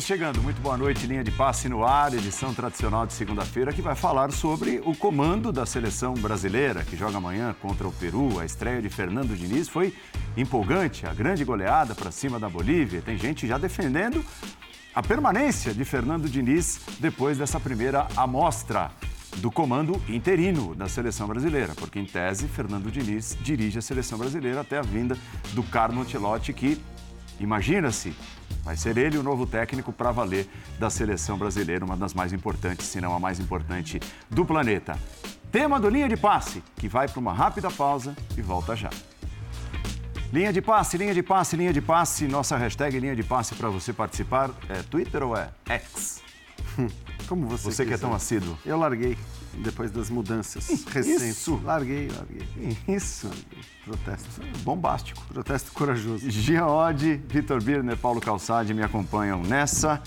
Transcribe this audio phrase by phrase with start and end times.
[0.00, 0.42] Estamos chegando.
[0.42, 4.32] Muito boa noite, linha de passe no ar, edição tradicional de segunda-feira, que vai falar
[4.32, 8.40] sobre o comando da seleção brasileira, que joga amanhã contra o Peru.
[8.40, 9.94] A estreia de Fernando Diniz foi
[10.38, 13.02] empolgante, a grande goleada para cima da Bolívia.
[13.02, 14.24] Tem gente já defendendo
[14.94, 18.90] a permanência de Fernando Diniz depois dessa primeira amostra
[19.36, 24.62] do comando interino da seleção brasileira, porque em tese Fernando Diniz dirige a seleção brasileira
[24.62, 25.14] até a vinda
[25.52, 26.80] do Carlo Ancelotti, que
[27.40, 28.14] imagina-se
[28.62, 32.86] vai ser ele o novo técnico para valer da seleção brasileira, uma das mais importantes,
[32.86, 34.98] se não a mais importante do planeta.
[35.50, 38.90] Tema do linha de passe, que vai para uma rápida pausa e volta já.
[40.32, 42.28] Linha de passe, linha de passe, linha de passe.
[42.28, 46.29] Nossa hashtag linha de passe para você participar é Twitter ou é X?
[47.28, 48.58] Como você Você que é tão assíduo.
[48.64, 49.16] Eu larguei
[49.54, 51.22] depois das mudanças recentes.
[51.22, 51.60] Isso.
[51.64, 52.76] Larguei, larguei.
[52.88, 53.26] Isso.
[53.26, 53.64] Larguei.
[53.84, 54.42] Protesto.
[54.62, 55.22] Bombástico.
[55.26, 56.26] Protesto corajoso.
[56.64, 60.02] Oddi, Vitor Birner, Paulo Calçade me acompanham nessa.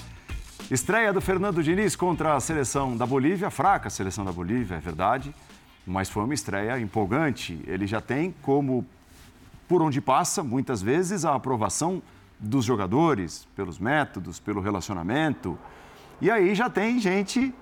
[0.72, 4.80] Estreia do Fernando Diniz contra a seleção da Bolívia, fraca a seleção da Bolívia, é
[4.80, 5.36] verdade,
[5.86, 7.60] mas foi uma estreia empolgante.
[7.68, 8.86] Ele já tem como,
[9.68, 12.02] por onde passa, muitas vezes, a aprovação
[12.40, 15.58] dos jogadores, pelos métodos, pelo relacionamento.
[16.24, 17.54] E aí já tem gente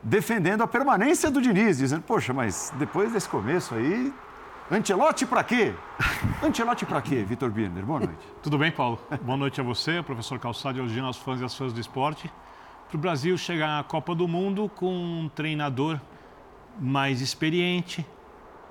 [0.00, 4.14] defendendo a permanência do Diniz, dizendo, poxa, mas depois desse começo aí,
[4.70, 5.74] Antelote para quê?
[6.40, 7.84] Antelote para quê, Vitor Birner?
[7.84, 8.14] Boa noite.
[8.40, 9.00] Tudo bem, Paulo?
[9.22, 12.30] Boa noite a você, professor Calçado, e aos fãs e às fãs do esporte.
[12.88, 16.00] Para o Brasil chegar à Copa do Mundo com um treinador
[16.78, 18.06] mais experiente,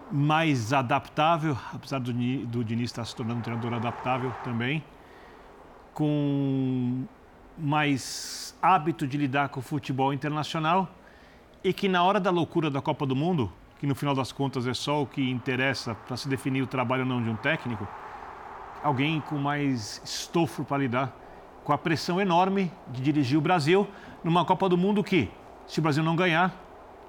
[0.10, 4.82] mais adaptável, apesar do, do Diniz estar se tornando um treinador adaptável também,
[5.94, 7.04] com
[7.58, 10.90] mais hábito de lidar com o futebol internacional
[11.64, 14.68] e que na hora da loucura da Copa do Mundo, que no final das contas
[14.68, 17.88] é só o que interessa para se definir o trabalho ou não de um técnico,
[18.84, 21.16] alguém com mais estofo para lidar
[21.64, 23.88] com a pressão enorme de dirigir o Brasil
[24.24, 25.30] numa Copa do Mundo que,
[25.66, 26.54] se o Brasil não ganhar,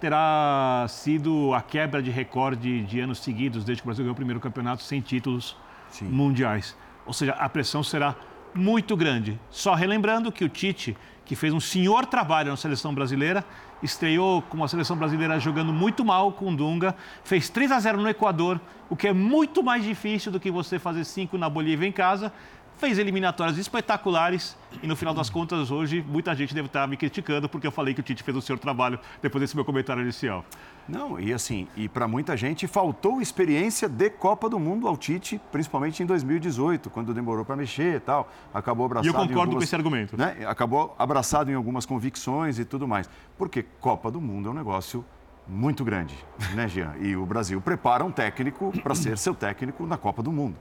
[0.01, 4.17] terá sido a quebra de recorde de anos seguidos desde que o Brasil ganhou o
[4.17, 5.57] primeiro campeonato sem títulos
[5.91, 6.07] Sim.
[6.07, 6.77] mundiais.
[7.05, 8.15] Ou seja, a pressão será
[8.57, 9.39] muito grande.
[9.51, 13.45] Só relembrando que o Tite, que fez um senhor trabalho na seleção brasileira,
[13.83, 16.95] estreou com a seleção brasileira jogando muito mal com o Dunga,
[17.25, 20.79] fez 3 a 0 no Equador, o que é muito mais difícil do que você
[20.79, 22.33] fazer 5 na Bolívia em casa.
[22.79, 27.49] Fez eliminatórias espetaculares e no final das contas hoje muita gente deve estar me criticando
[27.49, 30.45] porque eu falei que o Tite fez o seu trabalho depois desse meu comentário inicial.
[30.87, 35.41] Não, e assim, e para muita gente faltou experiência de Copa do Mundo ao Tite,
[35.51, 38.31] principalmente em 2018, quando demorou para mexer e tal.
[38.53, 39.07] Acabou abraçado.
[39.07, 40.17] E eu concordo algumas, com esse argumento.
[40.17, 43.09] Né, acabou abraçado em algumas convicções e tudo mais.
[43.39, 45.03] Porque Copa do Mundo é um negócio
[45.49, 46.15] muito grande,
[46.55, 46.95] né, Jean?
[47.01, 50.57] E o Brasil prepara um técnico para ser seu técnico na Copa do Mundo.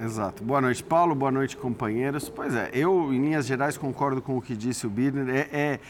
[0.00, 0.42] Exato.
[0.42, 1.14] Boa noite, Paulo.
[1.14, 2.28] Boa noite, companheiros.
[2.28, 5.28] Pois é, eu, em linhas gerais, concordo com o que disse o Birner.
[5.28, 5.80] É, é,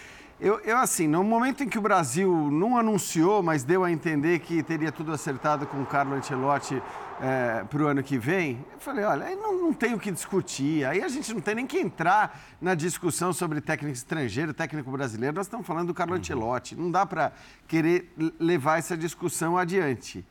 [0.41, 4.41] eu, eu, assim, no momento em que o Brasil não anunciou, mas deu a entender
[4.41, 6.83] que teria tudo acertado com o Carlo Ancelotti
[7.21, 10.85] é, para o ano que vem, eu falei, olha, não, não tem o que discutir.
[10.85, 15.37] Aí a gente não tem nem que entrar na discussão sobre técnico estrangeiro, técnico brasileiro.
[15.37, 16.75] Nós estamos falando do Carlo Ancelotti.
[16.75, 17.31] Não dá para
[17.69, 20.27] querer levar essa discussão adiante.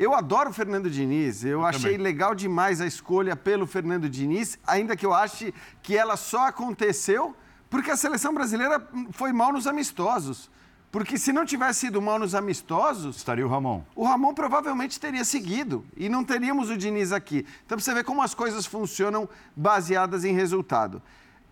[0.00, 1.98] Eu adoro o Fernando Diniz, eu, eu achei também.
[1.98, 5.52] legal demais a escolha pelo Fernando Diniz, ainda que eu ache
[5.82, 7.36] que ela só aconteceu
[7.68, 10.50] porque a seleção brasileira foi mal nos amistosos.
[10.90, 13.16] Porque se não tivesse sido mal nos amistosos.
[13.16, 13.82] Estaria o Ramon.
[13.94, 15.84] O Ramon provavelmente teria seguido.
[15.94, 17.46] E não teríamos o Diniz aqui.
[17.66, 21.02] Então você vê como as coisas funcionam baseadas em resultado.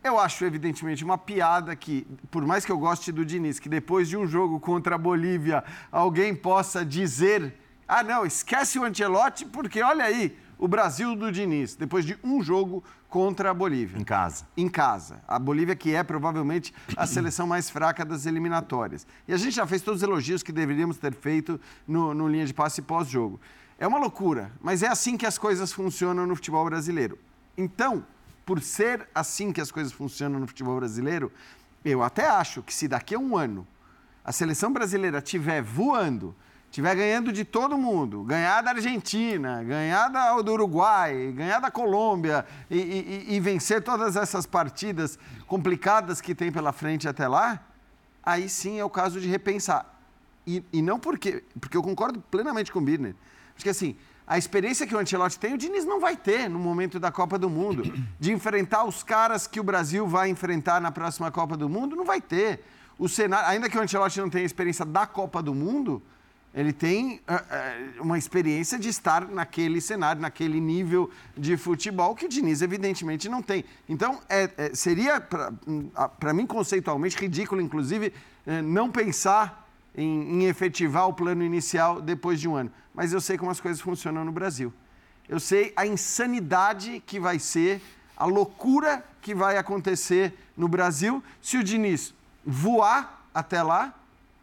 [0.02, 4.08] Eu acho, evidentemente, uma piada que, por mais que eu goste do Diniz, que depois
[4.08, 7.54] de um jogo contra a Bolívia, alguém possa dizer
[7.88, 12.42] ah, não, esquece o Ancelotti, porque olha aí, o Brasil do Diniz, depois de um
[12.42, 13.98] jogo contra a Bolívia.
[13.98, 14.46] Em casa.
[14.56, 15.22] Em casa.
[15.26, 19.06] A Bolívia, que é provavelmente a seleção mais fraca das eliminatórias.
[19.26, 22.44] E a gente já fez todos os elogios que deveríamos ter feito no, no linha
[22.44, 23.40] de passe pós-jogo.
[23.78, 27.18] É uma loucura, mas é assim que as coisas funcionam no futebol brasileiro.
[27.56, 28.04] Então,
[28.44, 31.32] por ser assim que as coisas funcionam no futebol brasileiro,
[31.84, 33.66] eu até acho que se daqui a um ano
[34.24, 36.34] a seleção brasileira estiver voando,
[36.70, 40.08] estiver ganhando de todo mundo, ganhar da Argentina, ganhar
[40.42, 46.52] do Uruguai, ganhar da Colômbia e, e, e, vencer todas essas partidas complicadas que tem
[46.52, 47.60] pela frente até lá,
[48.22, 49.98] aí sim é o caso de repensar.
[50.46, 53.14] E, e não porque, porque eu concordo plenamente com o Birner.
[53.54, 57.00] Porque assim, a experiência que o Ancelotti tem, o Diniz não vai ter no momento
[57.00, 57.82] da Copa do Mundo.
[58.20, 62.04] De enfrentar os caras que o Brasil vai enfrentar na próxima Copa do Mundo, não
[62.04, 62.62] vai ter.
[62.98, 66.02] O cenário, ainda que o Ancelotti não tenha experiência da Copa do Mundo,
[66.58, 72.26] Ele tem uh, uh, uma experiência de estar naquele cenário, naquele nível de futebol que
[72.26, 73.64] o Diniz, evidentemente, não tem.
[73.88, 78.12] Então, é, é, seria, para mim, conceitualmente ridículo, inclusive,
[78.44, 82.72] é, não pensar em, em efetivar o plano inicial depois de um ano.
[82.92, 84.72] Mas eu sei como as coisas funcionam no Brasil.
[85.28, 87.80] Eu sei a insanidade que vai ser,
[88.16, 92.12] a loucura que vai acontecer no Brasil se o Diniz
[92.44, 93.94] voar até lá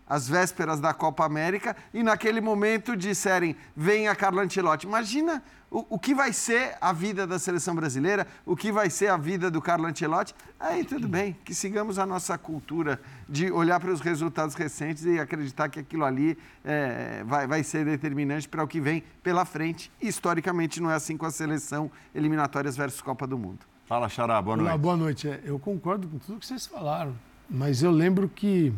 [0.07, 4.85] às vésperas da Copa América, e naquele momento disserem: venha Carlo Ancelotti.
[4.85, 9.07] Imagina o, o, que vai ser a vida da seleção brasileira, o que vai ser
[9.07, 10.33] a vida do Carlo Ancelotti.
[10.59, 15.19] Aí tudo bem, que sigamos a nossa cultura de olhar para os resultados recentes e
[15.19, 19.91] acreditar que aquilo ali é, vai, vai ser determinante para o que vem pela frente.
[20.01, 23.59] E, historicamente não é assim com a seleção eliminatórias versus Copa do Mundo.
[23.85, 24.69] Fala, Xará, boa noite.
[24.69, 25.27] Olá, boa noite.
[25.27, 27.13] É, eu concordo com tudo que vocês falaram,
[27.49, 28.73] mas eu lembro que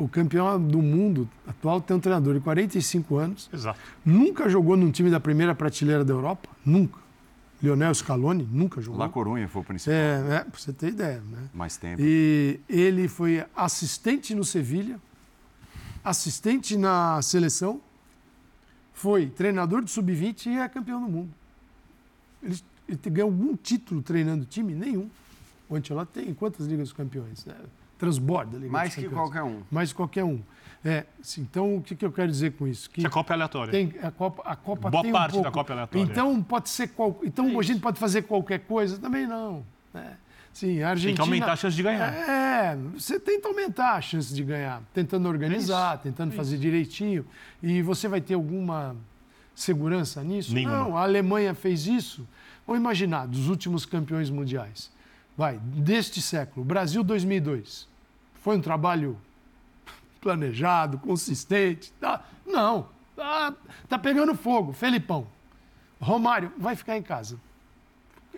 [0.00, 3.50] o campeão do mundo atual tem um treinador de 45 anos.
[3.52, 3.78] Exato.
[4.04, 6.48] Nunca jogou num time da primeira prateleira da Europa.
[6.64, 6.98] Nunca.
[7.62, 8.98] Lionel Scaloni nunca jogou.
[8.98, 9.94] La Corunha foi o principal.
[9.94, 11.20] É, é pra você ter ideia.
[11.20, 11.48] Né?
[11.52, 12.00] Mais tempo.
[12.00, 14.98] E ele foi assistente no Sevilha,
[16.02, 17.80] assistente na seleção,
[18.94, 21.30] foi treinador do Sub-20 e é campeão do mundo.
[22.42, 22.58] Ele,
[22.88, 24.74] ele ganhou algum título treinando o time?
[24.74, 25.10] Nenhum.
[25.68, 27.44] O Ancelotti tem quantas ligas dos campeões?
[27.44, 27.54] Né?
[28.00, 28.56] Transborda.
[28.56, 29.62] Liga Mais que qualquer um.
[29.70, 30.40] Mais que qualquer um.
[30.82, 31.04] É,
[31.36, 32.88] então, o que, que eu quero dizer com isso?
[32.88, 33.70] Que, que a Copa é aleatória.
[33.70, 36.02] Tem, a Copa, a Copa Boa tem parte um pouco, da Copa é aleatória.
[36.02, 38.98] Então, pode ser qual, então é a gente pode fazer qualquer coisa?
[38.98, 39.62] Também não.
[39.92, 40.16] Né?
[40.54, 41.16] Sim, a Argentina...
[41.16, 42.12] Tem que aumentar a chance de ganhar.
[42.14, 47.26] É, você tenta aumentar a chance de ganhar, tentando organizar, é tentando é fazer direitinho.
[47.62, 48.96] E você vai ter alguma
[49.54, 50.54] segurança nisso?
[50.54, 50.78] Nenhuma.
[50.78, 52.26] Não, a Alemanha fez isso.
[52.66, 54.90] Vamos imaginar, dos últimos campeões mundiais.
[55.40, 57.88] Vai, deste século, Brasil 2002.
[58.42, 59.16] Foi um trabalho
[60.20, 61.94] planejado, consistente?
[61.98, 62.22] Tá?
[62.44, 62.88] Não.
[63.16, 63.54] Tá,
[63.88, 64.74] tá pegando fogo.
[64.74, 65.26] Felipão.
[65.98, 67.40] Romário vai ficar em casa.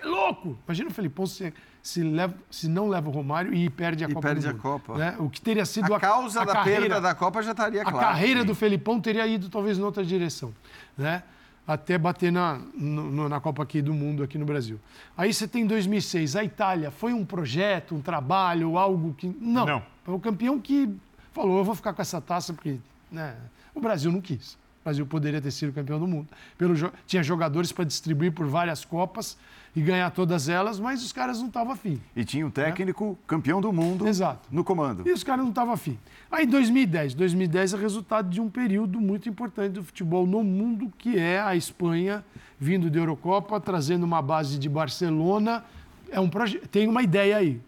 [0.01, 0.57] É louco!
[0.65, 1.53] Imagina o Felipão se,
[1.83, 4.29] se, leva, se não leva o Romário e perde a e Copa.
[4.29, 4.97] perde a Copa.
[4.97, 5.17] Né?
[5.19, 7.83] O que teria sido a, a causa a da carreira, perda da Copa já estaria
[7.83, 7.99] claro.
[7.99, 10.55] A carreira do Felipão teria ido talvez em outra direção.
[10.97, 11.25] Né?
[11.67, 14.81] Até bater na, no, na Copa aqui do Mundo, aqui no Brasil.
[15.17, 16.91] Aí você tem 2006, a Itália.
[16.91, 19.29] Foi um projeto, um trabalho, algo que...
[19.41, 19.65] Não.
[19.65, 19.83] não.
[20.05, 20.89] Foi o campeão que
[21.33, 22.79] falou, eu vou ficar com essa taça porque
[23.11, 23.37] né,
[23.75, 24.55] o Brasil não quis.
[24.55, 26.29] O Brasil poderia ter sido campeão do mundo.
[26.59, 26.75] Pelo,
[27.07, 29.39] tinha jogadores para distribuir por várias Copas
[29.75, 31.99] e ganhar todas elas, mas os caras não estavam afim.
[32.15, 33.17] E tinha um técnico né?
[33.27, 34.49] campeão do mundo Exato.
[34.51, 35.09] no comando.
[35.09, 35.99] E os caras não estavam afim.
[36.31, 37.15] Aí 2010.
[37.15, 41.57] 2010 é resultado de um período muito importante do futebol no mundo, que é a
[41.57, 42.25] Espanha
[42.61, 45.65] vindo da Eurocopa, trazendo uma base de Barcelona.
[46.11, 46.59] É um proje...
[46.71, 47.61] Tem uma ideia aí.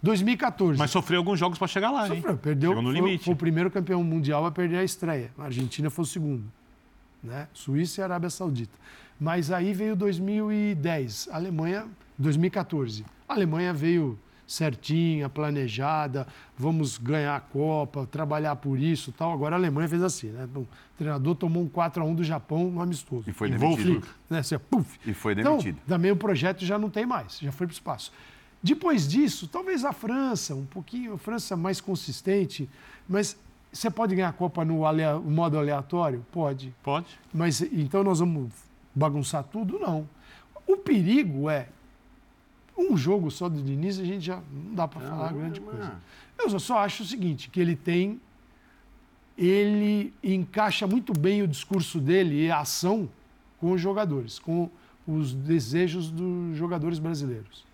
[0.00, 0.78] 2014.
[0.78, 2.38] Mas sofreu alguns jogos para chegar lá, sofreu, hein?
[2.40, 3.24] Perdeu, Chegou no foi, limite.
[3.24, 5.32] Foi o primeiro campeão mundial a perder a estreia.
[5.36, 6.44] A Argentina foi o segundo.
[7.22, 7.48] Né?
[7.52, 8.78] Suíça e Arábia Saudita.
[9.20, 11.86] Mas aí veio 2010, Alemanha,
[12.16, 13.04] 2014.
[13.28, 16.26] A Alemanha veio certinha, planejada,
[16.56, 19.32] vamos ganhar a Copa, trabalhar por isso tal.
[19.32, 20.48] Agora a Alemanha fez assim, né?
[20.56, 20.66] O
[20.96, 23.28] treinador tomou um 4 a 1 do Japão no amistoso.
[23.28, 24.06] E foi demitido.
[24.30, 24.38] Né?
[24.38, 24.98] Assim, puff.
[25.04, 25.68] E foi demitido.
[25.68, 28.10] Então, também o projeto já não tem mais, já foi para o espaço.
[28.62, 32.68] Depois disso, talvez a França, um pouquinho, a França mais consistente,
[33.08, 33.36] mas
[33.70, 36.24] você pode ganhar a Copa no alea, modo aleatório?
[36.32, 36.74] Pode.
[36.82, 37.06] Pode.
[37.32, 38.50] Mas então nós vamos
[38.98, 39.78] bagunçar tudo?
[39.78, 40.08] Não.
[40.66, 41.68] O perigo é
[42.76, 45.66] um jogo só do Diniz, a gente já não dá para falar não, grande não.
[45.66, 46.00] coisa.
[46.38, 48.20] Eu só acho o seguinte, que ele tem
[49.38, 53.08] ele encaixa muito bem o discurso dele e a ação
[53.60, 54.68] com os jogadores, com
[55.06, 57.64] os desejos dos jogadores brasileiros.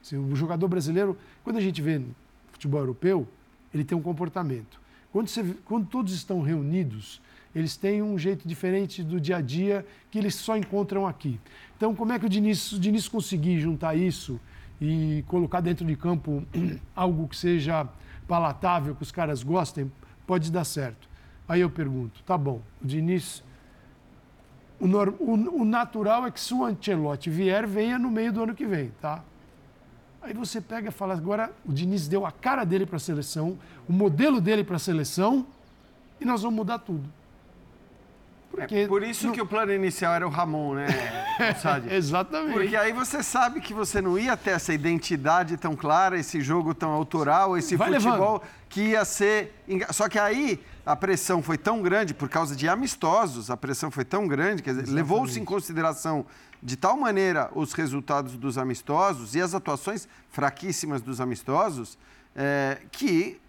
[0.00, 2.14] Assim, o jogador brasileiro, quando a gente vê no
[2.52, 3.26] futebol europeu,
[3.74, 4.80] ele tem um comportamento.
[5.10, 7.20] Quando, você, quando todos estão reunidos,
[7.58, 11.40] eles têm um jeito diferente do dia a dia que eles só encontram aqui.
[11.76, 14.40] Então, como é que o Diniz, o Diniz conseguir juntar isso
[14.80, 16.44] e colocar dentro de campo
[16.94, 17.88] algo que seja
[18.26, 19.90] palatável, que os caras gostem,
[20.26, 21.08] pode dar certo.
[21.48, 23.42] Aí eu pergunto, tá bom, o Diniz.
[24.78, 28.54] O, o, o natural é que se o Ancelotti vier, venha no meio do ano
[28.54, 29.24] que vem, tá?
[30.22, 33.58] Aí você pega e fala, agora o Diniz deu a cara dele para a seleção,
[33.88, 35.46] o modelo dele para a seleção,
[36.20, 37.17] e nós vamos mudar tudo.
[38.50, 39.34] Porque é por isso não...
[39.34, 40.86] que o plano inicial era o Ramon, né,
[41.94, 42.52] Exatamente.
[42.52, 46.74] Porque aí você sabe que você não ia ter essa identidade tão clara, esse jogo
[46.74, 48.42] tão autoral, esse Vai futebol levando.
[48.68, 49.54] que ia ser.
[49.90, 54.04] Só que aí a pressão foi tão grande, por causa de amistosos, a pressão foi
[54.04, 56.24] tão grande, quer dizer, levou-se em consideração
[56.62, 61.98] de tal maneira os resultados dos amistosos e as atuações fraquíssimas dos amistosos,
[62.34, 63.40] é, que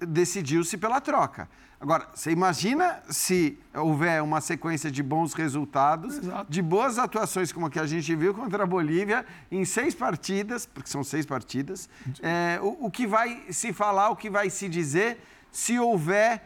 [0.00, 1.48] decidiu-se pela troca.
[1.80, 6.50] Agora, você imagina se houver uma sequência de bons resultados, Exato.
[6.50, 10.66] de boas atuações, como a que a gente viu contra a Bolívia, em seis partidas,
[10.66, 11.88] porque são seis partidas,
[12.20, 15.20] é, o, o que vai se falar, o que vai se dizer,
[15.52, 16.42] se houver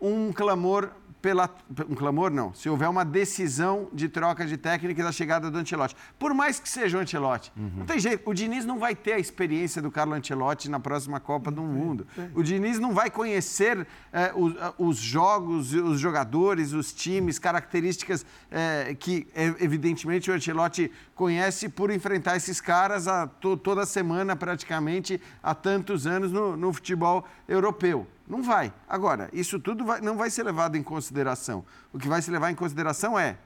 [0.00, 0.90] um clamor
[1.22, 1.48] pela.
[1.88, 2.54] Um clamor, não.
[2.54, 5.96] Se houver uma decisão de troca de técnica e da chegada do Ancelotti.
[6.18, 7.52] Por mais que seja o Ancelotti.
[7.56, 8.28] Não tem jeito.
[8.28, 12.06] O Diniz não vai ter a experiência do Carlo Ancelotti na próxima Copa do Mundo.
[12.34, 18.94] O Diniz não vai conhecer eh, os, os jogos, os jogadores, os times, características eh,
[18.98, 25.20] que, eh, evidentemente, o Ancelotti conhece por enfrentar esses caras a to- toda semana, praticamente,
[25.42, 28.06] há tantos anos no, no futebol europeu.
[28.28, 28.72] Não vai.
[28.88, 31.64] Agora, isso tudo vai- não vai ser levado em consideração.
[31.92, 33.36] O que vai se levar em consideração é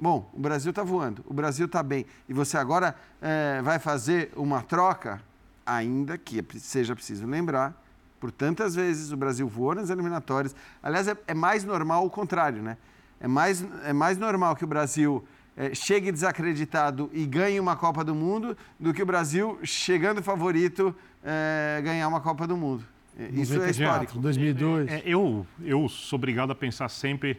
[0.00, 2.06] Bom, o Brasil está voando, o Brasil está bem.
[2.28, 5.20] E você agora eh, vai fazer uma troca,
[5.66, 7.74] ainda que é seja preciso lembrar,
[8.20, 10.54] por tantas vezes o Brasil voou nas eliminatórias.
[10.80, 12.76] Aliás, é, é mais normal o contrário, né?
[13.20, 18.04] É mais, é mais normal que o Brasil eh, chegue desacreditado e ganhe uma Copa
[18.04, 20.94] do Mundo do que o Brasil, chegando favorito,
[21.24, 22.84] eh, ganhar uma Copa do Mundo.
[23.18, 24.18] Eh, Isso é 94, histórico.
[24.20, 24.88] 2002.
[24.88, 27.38] É, eu, eu sou obrigado a pensar sempre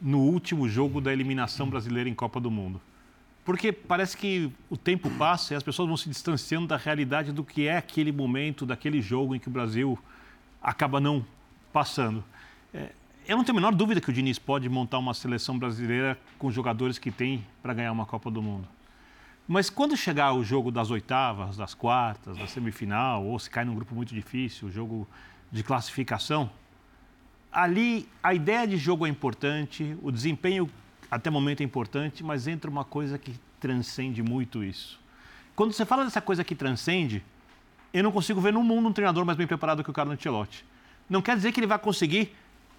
[0.00, 2.80] no último jogo da eliminação brasileira em Copa do Mundo.
[3.44, 7.44] Porque parece que o tempo passa e as pessoas vão se distanciando da realidade do
[7.44, 9.98] que é aquele momento, daquele jogo em que o Brasil
[10.60, 11.24] acaba não
[11.72, 12.24] passando.
[12.74, 12.90] É,
[13.26, 16.50] eu não tenho a menor dúvida que o Diniz pode montar uma seleção brasileira com
[16.50, 18.66] jogadores que tem para ganhar uma Copa do Mundo.
[19.48, 23.74] Mas quando chegar o jogo das oitavas, das quartas, da semifinal, ou se cai num
[23.74, 25.06] grupo muito difícil, o jogo
[25.52, 26.50] de classificação,
[27.52, 30.68] ali a ideia de jogo é importante, o desempenho
[31.08, 34.98] até o momento é importante, mas entra uma coisa que transcende muito isso.
[35.54, 37.24] Quando você fala dessa coisa que transcende,
[37.94, 40.64] eu não consigo ver no mundo um treinador mais bem preparado que o Carlo Ancelotti.
[41.08, 42.34] Não quer dizer que ele vai conseguir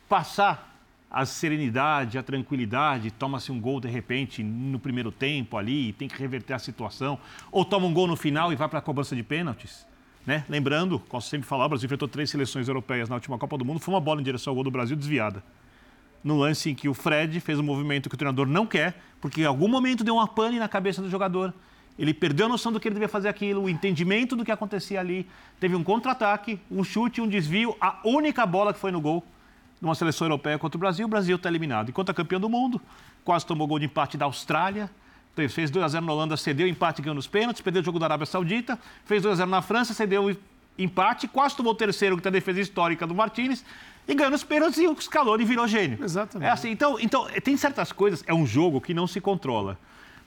[0.10, 0.77] passar
[1.10, 6.20] a serenidade, a tranquilidade, toma-se um gol de repente no primeiro tempo ali, tem que
[6.20, 7.18] reverter a situação,
[7.52, 9.86] ou toma um gol no final e vai para a cobrança de pênaltis.
[10.26, 10.44] Né?
[10.50, 13.80] Lembrando, posso sempre falar, o Brasil enfrentou três seleções europeias na última Copa do Mundo,
[13.80, 15.42] foi uma bola em direção ao gol do Brasil desviada.
[16.22, 19.42] No lance em que o Fred fez um movimento que o treinador não quer, porque
[19.42, 21.54] em algum momento deu uma pane na cabeça do jogador.
[21.98, 25.00] Ele perdeu a noção do que ele devia fazer aquilo, o entendimento do que acontecia
[25.00, 25.26] ali.
[25.60, 29.24] Teve um contra-ataque, um chute, um desvio, a única bola que foi no gol
[29.82, 31.90] numa seleção europeia contra o Brasil, o Brasil está eliminado.
[31.90, 32.82] Enquanto é campeão do mundo,
[33.24, 34.90] quase tomou gol de empate da Austrália,
[35.36, 38.26] fez- fez 2x0 na Holanda, cedeu empate ganhou nos pênaltis, perdeu o jogo da Arábia
[38.26, 40.36] Saudita, fez 2x0 na França, cedeu
[40.78, 43.64] empate, quase tomou o terceiro, que tem a defesa histórica do Martinez,
[44.08, 46.04] e ganhou nos pênaltis e o Scaloni virou gênio.
[46.04, 46.48] Exatamente.
[46.48, 49.78] É assim, então, então, tem certas coisas, é um jogo que não se controla.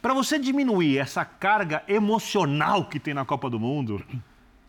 [0.03, 4.03] Para você diminuir essa carga emocional que tem na Copa do Mundo,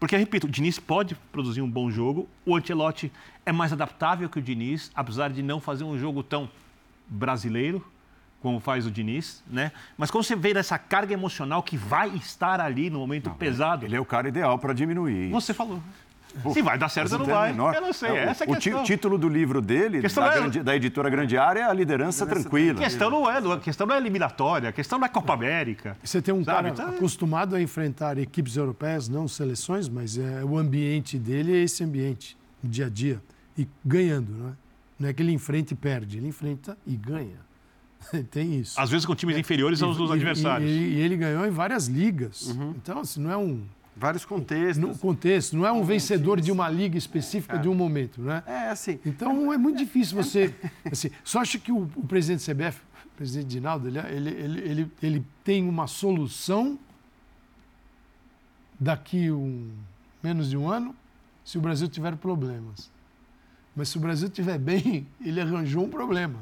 [0.02, 3.12] porque, repito, o Diniz pode produzir um bom jogo, o Ancelotti
[3.46, 6.50] é mais adaptável que o Diniz, apesar de não fazer um jogo tão
[7.08, 7.86] brasileiro
[8.42, 9.72] como faz o Diniz, né?
[9.96, 13.96] Mas quando você vê essa carga emocional que vai estar ali no momento pesado, Ele
[13.96, 15.30] é o cara ideal para diminuir.
[15.30, 15.80] você falou.
[16.54, 18.52] Se vai dar certo ou não vai, menor- eu não sei, É, o- essa é
[18.52, 18.82] a questão.
[18.82, 22.26] o título do livro dele, da, é- grande- da editora Grande Área, é a liderança,
[22.26, 22.80] tranquila.
[22.80, 25.98] A questão não é, a questão não é eliminatória, a questão não é Copa América.
[26.04, 26.56] Você tem um Sabe?
[26.56, 31.64] cara Então, acostumado a enfrentar equipes europeias, não seleções, mas é, o ambiente dele é
[31.64, 33.22] esse ambiente, o dia a dia.
[33.58, 34.52] E ganhando, não é?
[35.00, 37.40] Não é que ele enfrenta e perde, ele enfrenta e ganha.
[38.32, 38.80] tem isso.
[38.80, 40.70] Às vezes com times inferiores aos dos adversários.
[40.70, 42.48] E, e ele ganhou em várias ligas.
[42.48, 42.74] Uhum.
[42.76, 43.62] Então, assim, não é um
[43.96, 44.78] Vários contextos.
[44.78, 48.42] no contexto, não é um vencedor de uma liga específica de um momento, né?
[48.46, 49.00] É assim.
[49.06, 50.56] Então é muito difícil você.
[50.90, 54.92] Assim, só acho que o, o presidente CBF, o presidente Dinaldo, ele, ele, ele, ele,
[55.04, 56.80] ele tem uma solução
[58.80, 59.70] daqui um,
[60.24, 60.96] menos de um ano,
[61.46, 62.90] se o Brasil tiver problemas.
[63.76, 66.40] Mas se o Brasil estiver bem, ele arranjou um problema.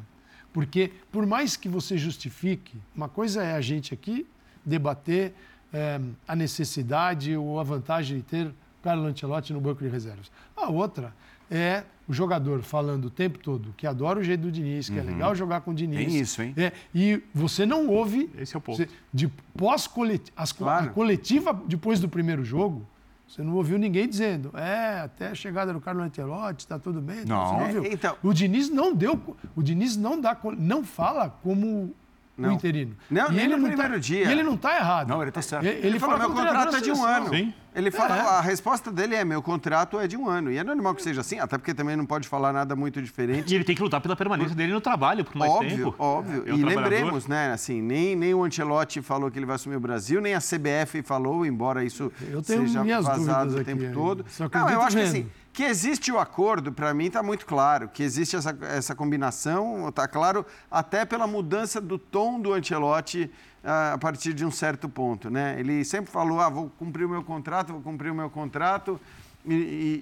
[0.53, 4.25] Porque, por mais que você justifique, uma coisa é a gente aqui
[4.65, 5.33] debater
[5.73, 8.51] eh, a necessidade ou a vantagem de ter
[8.83, 10.31] Carlo Ancelotti no banco de reservas.
[10.55, 11.13] A outra
[11.51, 15.01] é o jogador falando o tempo todo que adora o jeito do Diniz, que é
[15.01, 15.97] legal jogar com o Diniz.
[16.05, 16.53] Tem isso, hein?
[16.57, 18.29] É, e você não ouve.
[18.37, 18.77] Esse é o ponto.
[18.77, 20.85] você- de pós-coletiva, Claro.
[20.87, 22.85] a coletiva depois do primeiro jogo,
[23.27, 27.25] você não ouviu ninguém dizendo, é, até a chegada do Carlo Ancelotti, está tudo bem.
[27.25, 27.45] Não.
[27.45, 27.83] Você não ouviu.
[27.85, 31.93] É, então- O Diniz não deu, o Diniz não dá, não fala como
[32.41, 32.49] Não.
[32.49, 32.95] o interino.
[33.09, 34.25] Não, e nem ele no não primeiro tá, dia.
[34.27, 35.07] E ele não está errado.
[35.09, 35.65] Não, ele tá certo.
[35.65, 37.15] Ele, ele Ele falou, meu treinador contrato é de um seleção.
[37.25, 37.29] ano.
[37.35, 37.53] Sim.
[37.75, 38.21] Ele fala, É.
[38.21, 40.51] a resposta dele é, meu contrato é de um ano.
[40.51, 43.51] E é normal que seja assim, até porque também não pode falar nada muito diferente.
[43.51, 45.95] E ele tem que lutar pela permanência dele no trabalho por mais óbvio, tempo.
[45.99, 46.43] óbvio.
[46.47, 49.75] É um e lembremos, né, assim, nem, nem o Ancelotti falou que ele vai assumir
[49.75, 54.25] o Brasil, nem a CBF falou, embora isso Eu tenho seja vazado o tempo todo.
[54.27, 55.27] só Não, eu acho que assim,
[55.59, 57.89] Que existe o acordo, para mim está muito claro.
[57.89, 63.29] Que existe essa, essa combinação, está claro, até pela mudança do tom do Ancelotti
[63.61, 65.29] ah, a partir de um certo ponto.
[65.29, 65.59] Né?
[65.59, 68.97] Ele sempre falou: ah, vou cumprir o meu contrato, vou cumprir o meu contrato.
[69.45, 69.53] E,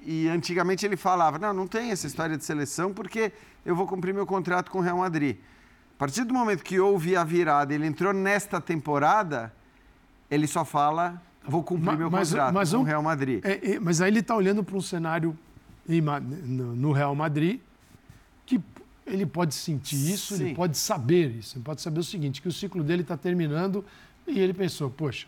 [0.06, 3.32] e, e, antigamente ele falava: não, não tem essa história de seleção porque
[3.66, 5.38] eu vou cumprir meu contrato com o Real Madrid.
[5.96, 9.52] A partir do momento que houve a virada, ele entrou nesta temporada,
[10.30, 13.44] ele só fala: vou cumprir mas, meu contrato mas com o Real Madrid.
[13.44, 15.36] É, é, mas aí ele está olhando para um cenário
[15.88, 17.60] no Real Madrid
[18.46, 18.62] que
[19.06, 20.46] ele pode sentir isso, Sim.
[20.46, 23.84] ele pode saber isso, ele pode saber o seguinte, que o ciclo dele está terminando
[24.26, 25.28] e ele pensou, poxa,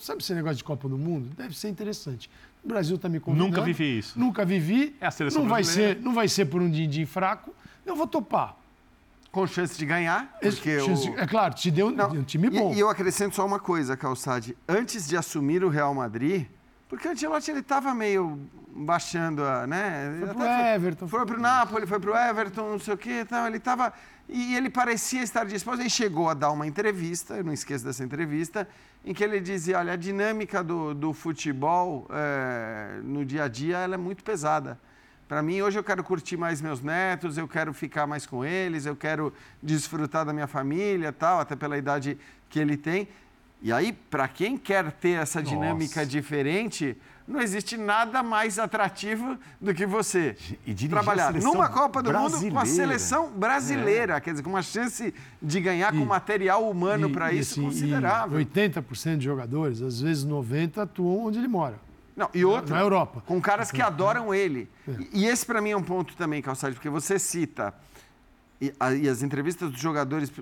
[0.00, 1.30] sabe esse negócio de Copa do Mundo?
[1.36, 2.30] Deve ser interessante.
[2.64, 3.50] O Brasil está me convidando.
[3.50, 4.18] Nunca vivi isso.
[4.18, 4.96] Nunca vivi.
[5.00, 7.54] É a seleção não vai ser, Não vai ser por um din-din fraco.
[7.84, 8.56] Eu vou topar.
[9.30, 11.18] Com chance de ganhar, porque chance, o...
[11.18, 12.72] É claro, te deu não, um time bom.
[12.72, 14.56] E, e eu acrescento só uma coisa, Calçade.
[14.66, 16.46] Antes de assumir o Real Madrid,
[16.88, 18.38] porque o Ancelotti ele estava meio
[18.70, 20.16] baixando a, né?
[20.18, 21.08] Foi pro foi, Everton.
[21.08, 23.92] Foi pro Napoli, foi pro Everton, não sei o quê, então ele estava
[24.28, 25.80] e ele parecia estar disposto.
[25.80, 28.68] Ele chegou a dar uma entrevista, eu não esqueço dessa entrevista,
[29.04, 33.78] em que ele dizia, olha, a dinâmica do, do futebol é, no dia a dia
[33.78, 34.78] ela é muito pesada.
[35.26, 38.86] Para mim, hoje eu quero curtir mais meus netos, eu quero ficar mais com eles,
[38.86, 39.30] eu quero
[39.62, 42.18] desfrutar da minha família, tal, até pela idade
[42.48, 43.08] que ele tem.
[43.60, 46.06] E aí, para quem quer ter essa dinâmica Nossa.
[46.06, 46.96] diferente,
[47.26, 50.36] não existe nada mais atrativo do que você
[50.88, 52.44] trabalhar numa Copa do brasileira.
[52.44, 54.20] Mundo com a seleção brasileira, é.
[54.20, 55.12] quer dizer, com uma chance
[55.42, 58.40] de ganhar e, com material humano para isso assim, considerável.
[58.40, 61.78] E 80% de jogadores, às vezes 90%, atuam onde ele mora.
[62.16, 63.22] Não, e outro, na Europa.
[63.26, 64.68] com caras que adoram ele.
[64.88, 64.92] É.
[65.12, 67.74] E, esse para mim é um ponto também, Calçade, porque você cita
[68.60, 70.32] e, a, e as entrevistas dos jogadores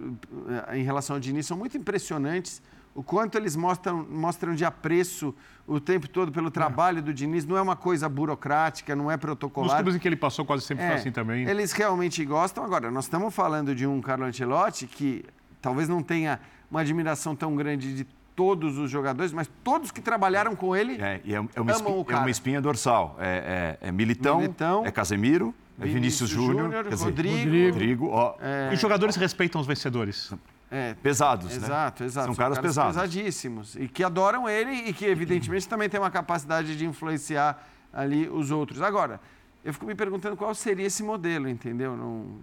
[0.71, 2.63] eh, em relação ao Diniz são muito impressionantes
[2.97, 5.35] o quanto eles mostram, mostram de apreço
[5.67, 7.03] o tempo todo pelo trabalho é.
[7.03, 7.45] do Diniz.
[7.45, 9.69] Não é uma coisa burocrática, não é protocolar.
[9.69, 11.47] Nos clubes em que ele passou quase sempre é, foi assim também.
[11.47, 12.65] Eles realmente gostam.
[12.65, 15.27] Agora, nós estamos falando de um Carlo Ancelotti que
[15.61, 20.57] talvez não tenha uma admiração tão grande de todos os jogadores, mas todos que trabalharam
[20.57, 23.15] com ele é, é, é uma, espinha, é uma espinha dorsal.
[23.21, 27.73] É, é, é Militão, Militão, é Casemiro, é Vinícius, Vinícius Júnior, Rodrigo.
[27.73, 28.37] Rodrigo ó,
[28.71, 30.33] E os jogadores respeitam os vencedores.
[30.71, 32.07] É, pesados, exato, né?
[32.07, 32.27] Exato.
[32.27, 32.97] São, caras, caras pesados.
[32.97, 33.77] pesadíssimos.
[33.77, 38.51] E que adoram ele e que, evidentemente, também tem uma capacidade de influenciar ali os
[38.51, 38.83] outros.
[38.83, 39.21] Agora,
[39.65, 41.97] eu fico me perguntando qual seria esse modelo, entendeu?
[41.97, 42.39] Não...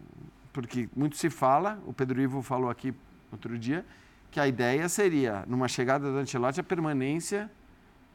[0.53, 2.93] Porque muito se fala, o Pedro Ivo falou aqui
[3.31, 3.85] outro dia,
[4.31, 7.51] que a ideia seria, numa chegada do Ancelotti, a permanência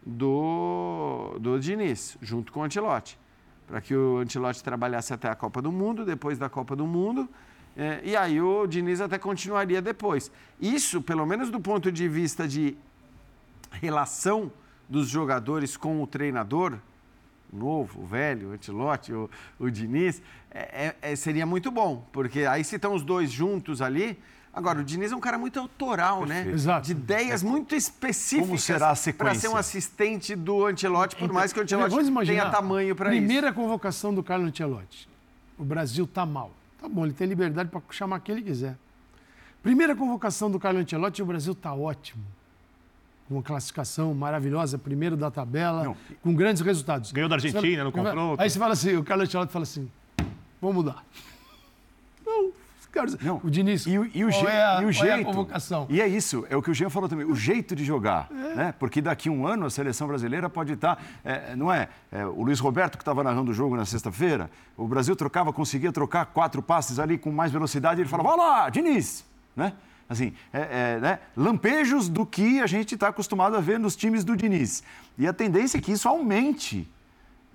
[0.07, 3.19] do, do Diniz, junto com o Ancelotti.
[3.67, 7.29] Para que o Ancelotti trabalhasse até a Copa do Mundo, depois da Copa do Mundo
[7.79, 10.33] é, e aí o Diniz até continuaria depois.
[10.61, 12.77] Isso, pelo menos do ponto de vista de
[13.71, 14.51] relação
[14.89, 16.77] dos jogadores com o treinador,
[17.53, 22.41] o novo, o velho, o Antilote, o, o Diniz, é, é, seria muito bom, porque
[22.41, 24.19] aí se estão os dois juntos ali.
[24.53, 26.43] Agora, o Diniz é um cara muito autoral, né?
[26.43, 26.49] Perfeito.
[26.49, 26.55] né?
[26.55, 26.87] Exato.
[26.87, 27.47] De ideias é.
[27.47, 32.51] muito específicas para ser um assistente do Ancelotti, por então, mais que o Ancelotti tenha
[32.51, 33.19] tamanho para isso.
[33.19, 35.09] Primeira convocação do Carlos Ancelotti.
[35.57, 36.58] O Brasil está mal.
[36.81, 38.77] Tá bom, ele tem liberdade para chamar quem ele quiser.
[39.63, 42.25] Primeira convocação do Carlo Ancelotti, o Brasil está ótimo.
[43.27, 45.97] Com uma classificação maravilhosa, primeiro da tabela, Não.
[46.23, 47.13] com grandes resultados.
[47.13, 48.41] Ganhou da Argentina no confronto.
[48.41, 49.91] Aí você fala assim, o Carlo Ancelotti fala assim,
[50.61, 51.05] vamos mudar.
[53.23, 53.41] Não.
[53.45, 55.87] O Diniz, e, o, e o, je, é a, e o jeito, é a convocação?
[55.89, 58.55] E é isso, é o que o Jean falou também, o jeito de jogar, é.
[58.55, 58.75] né?
[58.79, 62.43] Porque daqui a um ano a seleção brasileira pode estar, é, não é, é, O
[62.43, 66.63] Luiz Roberto que estava narrando o jogo na sexta-feira, o Brasil trocava, conseguia trocar quatro
[66.63, 69.25] passes ali com mais velocidade, ele falava, olha lá, Diniz,
[69.55, 69.73] né?
[70.09, 70.61] Assim, é,
[70.97, 71.19] é, né?
[71.37, 74.83] lampejos do que a gente está acostumado a ver nos times do Diniz.
[75.19, 76.89] E a tendência é que isso aumente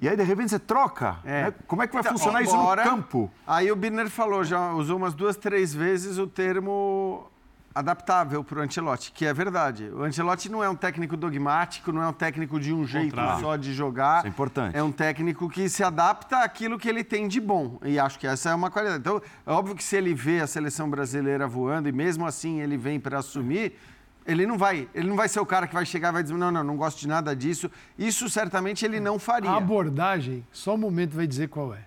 [0.04, 1.16] e aí, de repente, você troca.
[1.24, 1.44] É.
[1.44, 1.54] Né?
[1.66, 3.32] Como é que vai então, funcionar agora, isso no campo?
[3.48, 7.32] Aí o Birner falou, já usou umas duas, três vezes o termo
[7.74, 9.89] adaptável para o Ancelotti, que é verdade.
[9.94, 13.39] O Ancelotti não é um técnico dogmático, não é um técnico de um jeito Contrário.
[13.39, 14.18] só de jogar.
[14.18, 14.78] Isso é importante.
[14.78, 17.80] É um técnico que se adapta àquilo que ele tem de bom.
[17.82, 19.00] E acho que essa é uma qualidade.
[19.00, 22.76] Então, é óbvio que se ele vê a seleção brasileira voando e mesmo assim ele
[22.76, 23.80] vem para assumir,
[24.26, 26.36] ele não vai, ele não vai ser o cara que vai chegar e vai dizer,
[26.36, 27.70] não, não, não gosto de nada disso.
[27.98, 29.50] Isso certamente ele não faria.
[29.50, 31.86] A abordagem, só o momento vai dizer qual é.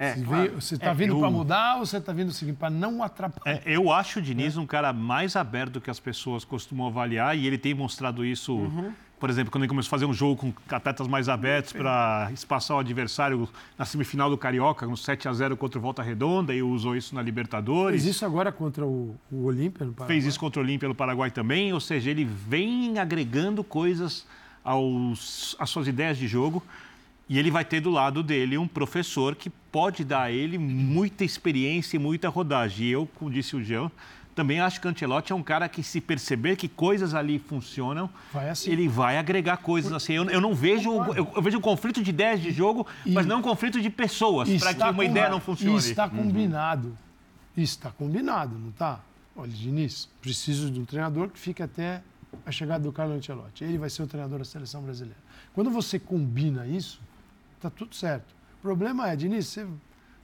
[0.00, 0.58] É, você claro.
[0.58, 1.18] está é, vindo eu...
[1.18, 3.56] para mudar ou você está vindo seguir para não atrapalhar?
[3.56, 4.60] É, eu acho o Diniz é.
[4.60, 8.54] um cara mais aberto do que as pessoas costumam avaliar e ele tem mostrado isso
[8.54, 12.30] uhum por exemplo, quando ele começou a fazer um jogo com atletas mais abertos para
[12.32, 16.54] espaçar o adversário na semifinal do Carioca, um 7 a 0 contra o Volta Redonda,
[16.54, 18.02] e usou isso na Libertadores.
[18.02, 20.14] Fez isso agora contra o, o Olímpia no Paraguai.
[20.14, 24.26] Fez isso contra o Olímpia no Paraguai também, ou seja, ele vem agregando coisas
[24.62, 26.62] aos, às suas ideias de jogo.
[27.28, 31.24] E ele vai ter do lado dele um professor que pode dar a ele muita
[31.24, 32.86] experiência e muita rodagem.
[32.86, 33.90] E eu, como disse o Jean,
[34.38, 38.08] também acho que o Ancelotti é um cara que, se perceber que coisas ali funcionam,
[38.32, 38.70] vai assim.
[38.70, 40.12] ele vai agregar coisas assim.
[40.12, 40.92] Eu, eu não vejo.
[41.12, 43.90] Eu, eu, vejo um conflito de ideias de jogo, e, mas não um conflito de
[43.90, 45.76] pessoas, para que uma com, ideia não funcione.
[45.76, 46.10] Está uhum.
[46.10, 46.96] combinado.
[47.56, 47.62] Uhum.
[47.64, 49.00] Está combinado, não está?
[49.34, 52.00] Olha, Diniz, preciso de um treinador que fique até
[52.46, 53.64] a chegada do Carlo Ancelotti.
[53.64, 55.18] Ele vai ser o treinador da seleção brasileira.
[55.52, 57.00] Quando você combina isso,
[57.56, 58.32] está tudo certo.
[58.60, 59.66] O problema é, Diniz, você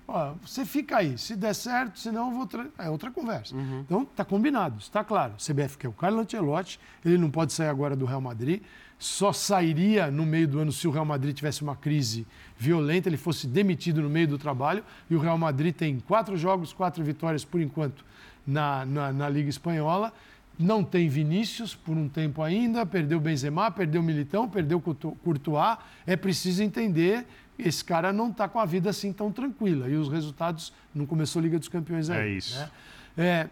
[0.06, 2.46] Ó, você fica aí, se der certo, senão eu vou.
[2.46, 2.66] Tra...
[2.78, 3.56] É outra conversa.
[3.56, 3.80] Uhum.
[3.80, 5.34] Então, está combinado, está claro.
[5.38, 8.62] O CBF quer o Carlo Ancelotti, ele não pode sair agora do Real Madrid,
[8.98, 13.16] só sairia no meio do ano se o Real Madrid tivesse uma crise violenta, ele
[13.16, 14.84] fosse demitido no meio do trabalho.
[15.10, 18.04] E o Real Madrid tem quatro jogos, quatro vitórias por enquanto
[18.46, 20.12] na, na, na Liga Espanhola.
[20.58, 25.78] Não tem Vinícius por um tempo ainda, perdeu Benzema, perdeu Militão, perdeu Courtois.
[26.06, 27.26] É preciso entender
[27.58, 29.88] esse cara não está com a vida assim tão tranquila.
[29.88, 32.24] E os resultados não começou a Liga dos Campeões ainda.
[32.24, 32.58] É isso.
[32.58, 32.70] Né?
[33.16, 33.48] É,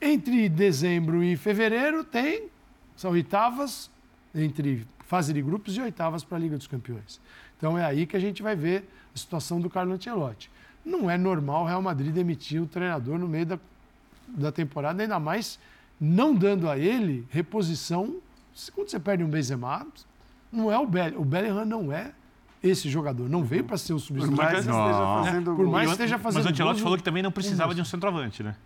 [0.00, 2.48] entre dezembro e fevereiro tem,
[2.96, 3.90] são oitavas,
[4.34, 7.20] entre fase de grupos e oitavas para a Liga dos Campeões.
[7.56, 10.50] Então é aí que a gente vai ver a situação do Carlo Ancelotti.
[10.84, 13.58] Não é normal o Real Madrid demitir o treinador no meio da,
[14.28, 15.58] da temporada, ainda mais
[16.00, 18.16] não dando a ele reposição.
[18.74, 19.86] Quando você perde um Benzema,
[20.52, 21.20] não é o Bellingham.
[21.20, 22.12] O Bellingham não é
[22.62, 24.36] esse jogador não veio para ser o substituto.
[24.36, 27.32] Por mais, esteja fazendo Por mais esteja fazendo Mas o Ancelotti falou que também não
[27.32, 28.56] precisava de um centroavante, né?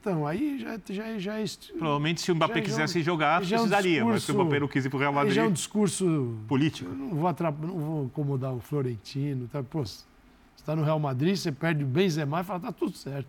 [0.00, 1.44] Então, aí já, já, já é...
[1.76, 4.60] Provavelmente se o Mbappé já, quisesse jogar, precisaria, é um discurso, mas se o Mbappé
[4.60, 5.34] não quis ir para o Real Madrid...
[5.34, 6.38] Já é um discurso...
[6.48, 6.90] Político.
[6.90, 7.60] não vou, atrap...
[7.60, 9.46] não vou incomodar o Florentino.
[9.48, 9.62] Tá?
[9.62, 10.04] Pô, você
[10.56, 13.28] está no Real Madrid, você perde o Benzema e fala, tá tudo certo.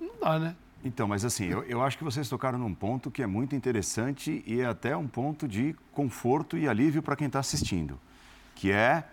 [0.00, 0.54] Não dá, né?
[0.84, 4.44] Então, mas assim, eu, eu acho que vocês tocaram num ponto que é muito interessante
[4.46, 7.98] e é até um ponto de conforto e alívio para quem está assistindo,
[8.56, 9.04] que é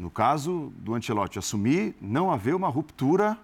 [0.00, 3.36] no caso do Ancelotti, assumir não haver uma ruptura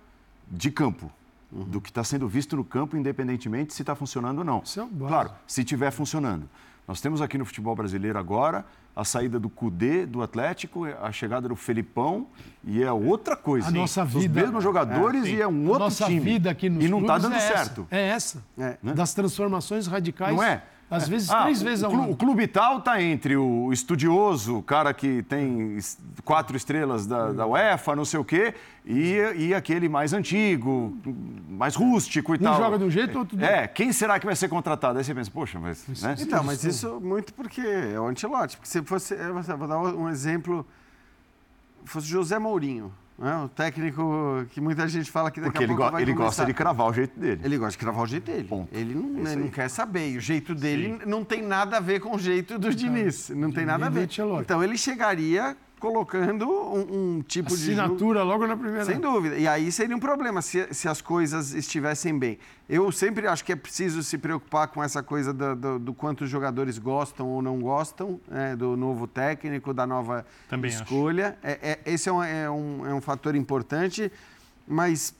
[0.50, 1.12] de campo,
[1.52, 1.64] uhum.
[1.64, 4.62] do que está sendo visto no campo, independentemente se está funcionando ou não.
[4.64, 6.48] Isso é claro, se estiver funcionando.
[6.88, 11.46] Nós temos aqui no futebol brasileiro agora a saída do Cudê, do Atlético, a chegada
[11.46, 12.26] do Felipão,
[12.64, 13.68] e é outra coisa.
[13.68, 14.18] A nossa vida.
[14.20, 16.20] Os mesmos jogadores é, e é um outro nossa time.
[16.20, 17.86] vida aqui nos E não está dando é certo.
[17.90, 18.44] Essa, é essa.
[18.56, 18.78] É.
[18.82, 18.94] Né?
[18.94, 20.34] Das transformações radicais.
[20.34, 20.62] Não é?
[20.88, 21.10] Às é.
[21.10, 22.10] vezes, ah, três vezes ao ano.
[22.10, 25.78] O clube tal está entre o estudioso, o cara que tem
[26.24, 30.96] quatro estrelas da, da UEFA, não sei o quê, e, e aquele mais antigo,
[31.48, 32.54] mais rústico e um tal.
[32.54, 34.98] Um joga de um jeito, outro É, quem será que vai ser contratado?
[34.98, 35.86] Aí você pensa, poxa, mas...
[36.00, 36.14] Né?
[36.20, 38.56] Então, mas isso muito porque é o Antilote.
[38.56, 39.16] Porque se fosse...
[39.58, 40.64] Vou dar um exemplo.
[41.84, 42.92] Fosse José Mourinho.
[43.18, 43.34] Né?
[43.44, 46.26] O técnico que muita gente fala que daqui Porque a pouco ele, vai ele começar.
[46.26, 47.40] gosta de cravar o jeito dele.
[47.42, 48.44] Ele gosta de cravar o jeito dele.
[48.44, 48.68] Ponto.
[48.76, 50.10] Ele não, né, não quer saber.
[50.10, 51.08] E o jeito dele Sim.
[51.08, 53.30] não tem nada a ver com o jeito do Diniz.
[53.30, 54.08] Não tem nada a ver.
[54.40, 57.80] Então ele chegaria colocando um, um tipo Assinatura de.
[57.80, 58.84] Assinatura logo na primeira.
[58.84, 59.36] Sem dúvida.
[59.36, 62.38] E aí seria um problema se, se as coisas estivessem bem.
[62.68, 66.24] Eu sempre acho que é preciso se preocupar com essa coisa do, do, do quanto
[66.24, 71.38] os jogadores gostam ou não gostam né, do novo técnico, da nova Também escolha.
[71.42, 74.10] É, é, esse é um, é, um, é um fator importante,
[74.66, 75.14] mas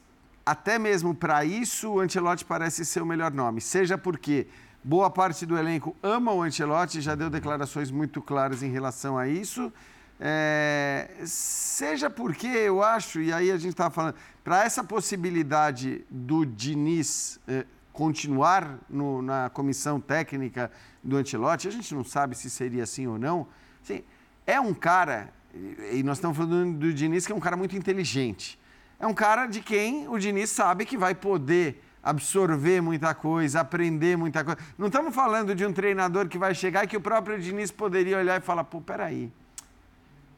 [0.44, 3.60] até mesmo para isso o Ancelotti parece ser o melhor nome.
[3.60, 4.46] Seja porque
[4.82, 9.28] boa parte do elenco ama o Ancelotti, já deu declarações muito claras em relação a
[9.28, 9.72] isso.
[10.18, 16.44] É, seja porque eu acho, e aí a gente estava falando, para essa possibilidade do
[16.46, 20.70] Diniz é, continuar no, na comissão técnica
[21.02, 23.46] do Antilote, a gente não sabe se seria assim ou não.
[23.82, 24.02] Assim,
[24.46, 25.32] é um cara,
[25.92, 28.58] e nós estamos falando do Diniz, que é um cara muito inteligente.
[28.98, 34.16] É um cara de quem o Diniz sabe que vai poder absorver muita coisa, aprender
[34.16, 34.58] muita coisa.
[34.78, 38.16] Não estamos falando de um treinador que vai chegar e que o próprio Diniz poderia
[38.16, 39.30] olhar e falar: pô, peraí.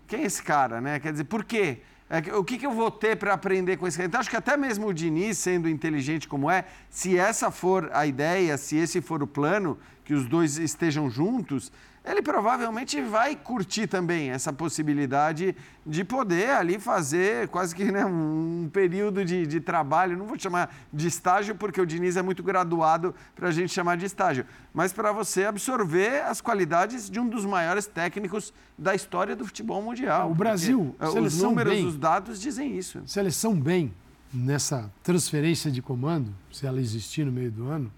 [0.08, 0.98] Quem é esse cara, né?
[0.98, 1.82] Quer dizer, por quê?
[2.08, 4.08] É, o que, que eu vou ter para aprender com esse cara?
[4.08, 8.06] Então, acho que até mesmo o Diniz, sendo inteligente como é, se essa for a
[8.06, 11.70] ideia, se esse for o plano, que os dois estejam juntos,
[12.10, 15.54] ele provavelmente vai curtir também essa possibilidade
[15.86, 20.16] de poder ali fazer quase que né, um período de, de, trabalho.
[20.16, 23.96] Não vou chamar de estágio, porque o Diniz é muito graduado para a gente chamar
[23.96, 29.36] de estágio, mas para você absorver as qualidades de um dos maiores técnicos da história
[29.36, 30.30] do futebol mundial.
[30.30, 33.02] O Brasil, os números, bem, os dados dizem isso.
[33.06, 33.92] Seleção bem
[34.32, 37.92] nessa transferência de comando, se ela existir no meio do ano,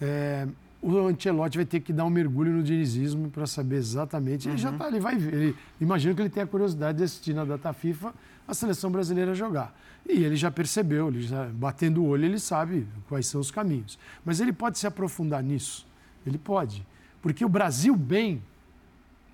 [0.00, 0.46] é,
[0.82, 4.46] o Ancelotti vai ter que dar um mergulho no dinizismo para saber exatamente.
[4.46, 4.54] Uhum.
[4.54, 7.72] Ele já está ali, vai Ele, imagino que ele tenha curiosidade de assistir na data
[7.72, 8.12] FIFA
[8.46, 9.76] a seleção brasileira jogar.
[10.08, 13.98] E ele já percebeu, ele já, batendo o olho, ele sabe quais são os caminhos.
[14.24, 15.86] Mas ele pode se aprofundar nisso.
[16.24, 16.86] Ele pode.
[17.20, 18.40] Porque o Brasil bem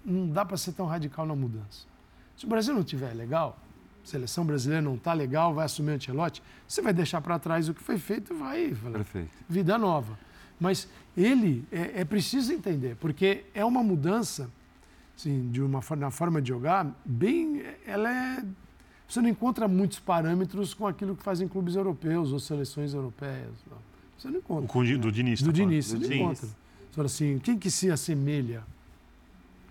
[0.05, 1.87] não dá para ser tão radical na mudança.
[2.37, 3.59] Se o Brasil não tiver legal,
[4.03, 7.69] a seleção brasileira não está legal, vai assumir o Ancelotti, você vai deixar para trás
[7.69, 8.75] o que foi feito e vai.
[8.93, 9.31] Perfeito.
[9.49, 10.19] Vida nova.
[10.63, 14.49] Mas ele é, é, preciso entender, porque é uma mudança
[15.19, 17.63] assim, de uma na forma de jogar bem.
[17.85, 18.45] Ela é.
[19.09, 23.51] Você não encontra muitos parâmetros com aquilo que fazem clubes europeus ou seleções europeias.
[23.69, 23.77] Não.
[24.17, 24.69] Você não encontra.
[24.69, 25.43] Com, do Diniz.
[25.43, 26.47] Do tá Diniz, você não encontra.
[26.47, 28.63] Você fala assim, quem que se assemelha?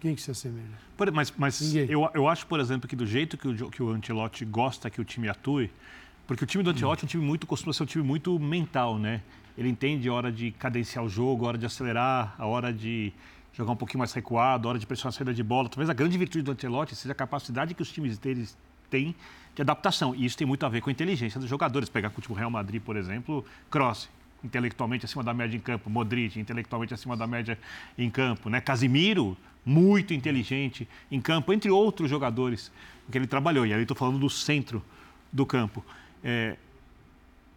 [0.02, 0.92] Quem que se assemelha?
[1.14, 4.44] Mas, mas eu, eu acho, por exemplo, que do jeito que o, que o Ancelotti
[4.44, 5.72] gosta que o time atue,
[6.28, 9.00] porque o time do Ancelotti é um time muito, costuma ser um time muito mental,
[9.00, 9.22] né?
[9.58, 13.14] Ele entende a hora de cadenciar o jogo, a hora de acelerar, a hora de
[13.54, 15.70] jogar um pouquinho mais recuado, a hora de pressionar a saída de bola.
[15.70, 18.58] Talvez a grande virtude do Ancelotti seja a capacidade que os times deles
[18.90, 19.16] têm
[19.54, 20.16] de adaptação.
[20.16, 21.90] E isso tem muito a ver com a inteligência dos jogadores.
[21.90, 24.10] Pegar o Real Madrid, por exemplo, Cross,
[24.44, 27.58] intelectualmente acima da média em campo, Modric, intelectualmente acima da média
[27.98, 28.62] em campo, né?
[28.62, 32.72] Casimiro, muito inteligente em campo, entre outros jogadores
[33.12, 33.66] que ele trabalhou.
[33.66, 34.84] E aí estou falando do centro
[35.32, 35.84] do campo.
[36.24, 36.56] É,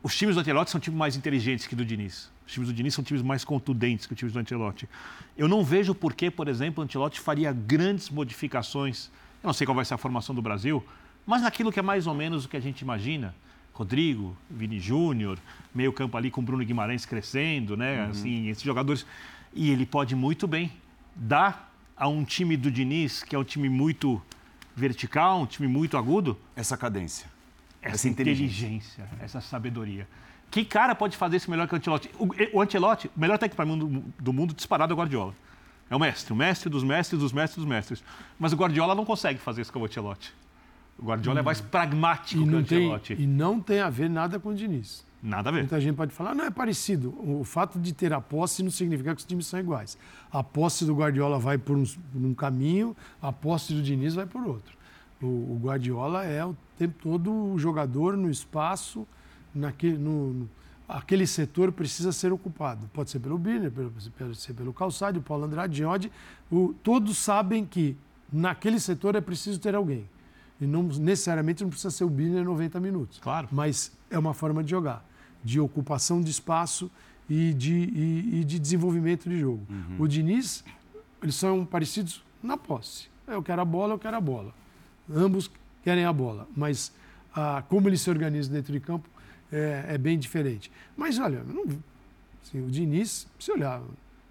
[0.05, 2.31] os times do Ancelotti são times mais inteligentes que do Diniz.
[2.47, 4.87] Os times do Diniz são times mais contundentes que os times do Ancelotti.
[5.35, 9.07] Eu não vejo por que, por exemplo, o Ancelotti faria grandes modificações.
[9.43, 10.85] Eu não sei qual vai ser a formação do Brasil,
[11.25, 13.35] mas naquilo que é mais ou menos o que a gente imagina.
[13.73, 15.39] Rodrigo, Vini Júnior,
[15.75, 18.05] meio campo ali com Bruno Guimarães crescendo, né?
[18.05, 18.11] Uhum.
[18.11, 19.07] Assim, esses jogadores.
[19.55, 20.71] E ele pode muito bem
[21.17, 24.21] dar a um time do Diniz, que é um time muito
[24.77, 26.39] vertical, um time muito agudo.
[26.55, 27.33] Essa cadência.
[27.85, 28.67] Essa, essa inteligência.
[28.67, 30.09] inteligência, essa sabedoria.
[30.51, 32.11] Que cara pode fazer isso melhor que o Ancelotti?
[32.19, 35.35] O, o Ancelotti, o melhor técnico para mim do, do mundo disparado é o Guardiola.
[35.91, 38.05] É o mestre, o mestre dos mestres, dos mestres dos mestres.
[38.39, 40.33] Mas o Guardiola não consegue fazer isso com o Ancelotti.
[40.99, 41.43] O Guardiola hum.
[41.43, 43.17] é mais pragmático que o Ancelotti.
[43.17, 45.05] Tem, e não tem a ver nada com o Diniz.
[45.23, 45.61] Nada a ver.
[45.61, 47.15] Muita gente pode falar, não é parecido.
[47.19, 49.97] O fato de ter a posse não significa que os times são iguais.
[50.31, 54.27] A posse do Guardiola vai por um, por um caminho, a posse do Diniz vai
[54.27, 54.77] por outro.
[55.25, 59.07] O, o, Guardiola é o tempo todo o jogador no espaço,
[59.55, 60.51] naquele, no, no,
[60.89, 62.89] aquele setor precisa ser ocupado.
[62.93, 66.13] Pode ser pelo Birner, pode ser pelo Calçado, Paulo Andrade, Giodi.
[66.83, 67.97] Todos sabem que
[68.33, 70.09] naquele setor é preciso ter alguém.
[70.61, 73.19] E não necessariamente não precisa ser o Birner 90 minutos.
[73.19, 73.49] Claro.
[73.51, 75.05] Mas é uma forma de jogar
[75.45, 76.91] de ocupação de espaço
[77.29, 79.65] e de, e, e de desenvolvimento de jogo.
[79.69, 79.97] Uhum.
[79.99, 80.65] O Diniz,
[81.23, 83.09] eles são parecidos na posse.
[83.27, 84.55] Eu quero a bola, eu quero a bola.
[85.11, 85.51] Ambos
[85.83, 86.93] querem a bola, mas
[87.35, 89.09] ah, como eles se organizam dentro de campo
[89.53, 90.71] é, é bem diferente.
[90.97, 91.65] Mas olha, não,
[92.43, 93.83] assim, o Diniz, se olhar,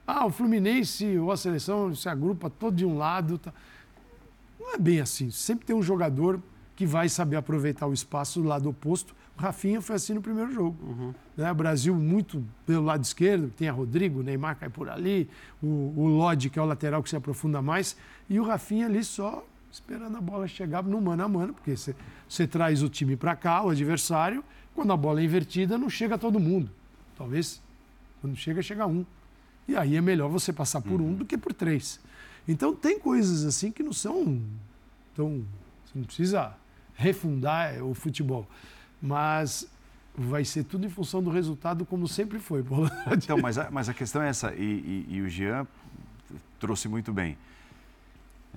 [0.06, 3.38] ah, o Fluminense ou a seleção se agrupa todo de um lado.
[3.38, 3.54] Tá.
[4.60, 5.30] Não é bem assim.
[5.30, 6.40] Sempre tem um jogador
[6.76, 10.52] que vai saber aproveitar o espaço do lado oposto o Rafinha foi assim no primeiro
[10.52, 10.78] jogo.
[10.84, 11.14] Uhum.
[11.36, 11.52] Né?
[11.52, 15.30] O Brasil muito pelo lado esquerdo, tem a Rodrigo, o Neymar cai por ali,
[15.62, 17.98] o, o Lodge, que é o lateral que se aprofunda mais,
[18.30, 22.48] e o Rafinha ali só esperando a bola chegar no mano a mano, porque você
[22.48, 24.42] traz o time para cá, o adversário,
[24.74, 26.72] quando a bola é invertida, não chega todo mundo.
[27.18, 27.62] Talvez,
[28.22, 29.06] quando chega, chega um.
[29.68, 31.10] E aí é melhor você passar por uhum.
[31.10, 32.00] um do que por três.
[32.48, 34.42] Então tem coisas assim que não são
[35.16, 35.44] tão.
[35.86, 36.56] Você não precisa
[36.96, 38.48] refundar o futebol
[39.04, 39.68] mas
[40.16, 42.64] vai ser tudo em função do resultado, como sempre foi.
[43.12, 45.68] Então, mas a, mas a questão é essa, e, e, e o Jean
[46.58, 47.38] trouxe muito bem.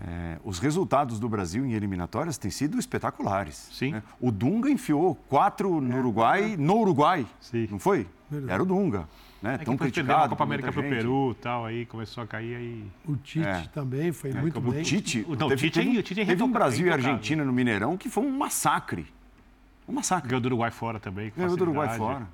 [0.01, 3.71] É, os resultados do Brasil em eliminatórias têm sido espetaculares.
[3.73, 3.93] Sim.
[3.93, 4.03] Né?
[4.21, 5.99] O Dunga enfiou quatro no é.
[5.99, 7.67] Uruguai, no Uruguai, Sim.
[7.71, 8.07] não foi?
[8.31, 8.53] Verdade.
[8.53, 9.09] Era o Dunga.
[9.41, 9.55] Né?
[9.55, 10.25] É Tão criticado.
[10.25, 12.85] A Copa América para o Peru tal, aí começou a cair aí.
[13.07, 13.63] O Tite é.
[13.73, 14.81] também foi é, muito bem.
[14.81, 18.11] O Tite, não, teve, Tite, teve, Tite teve um Brasil e Argentina no Mineirão que
[18.11, 19.07] foi um massacre.
[19.89, 20.29] Um massacre.
[20.29, 21.33] Ganhou do Uruguai fora também.
[21.35, 22.29] Ganhou do Uruguai fora.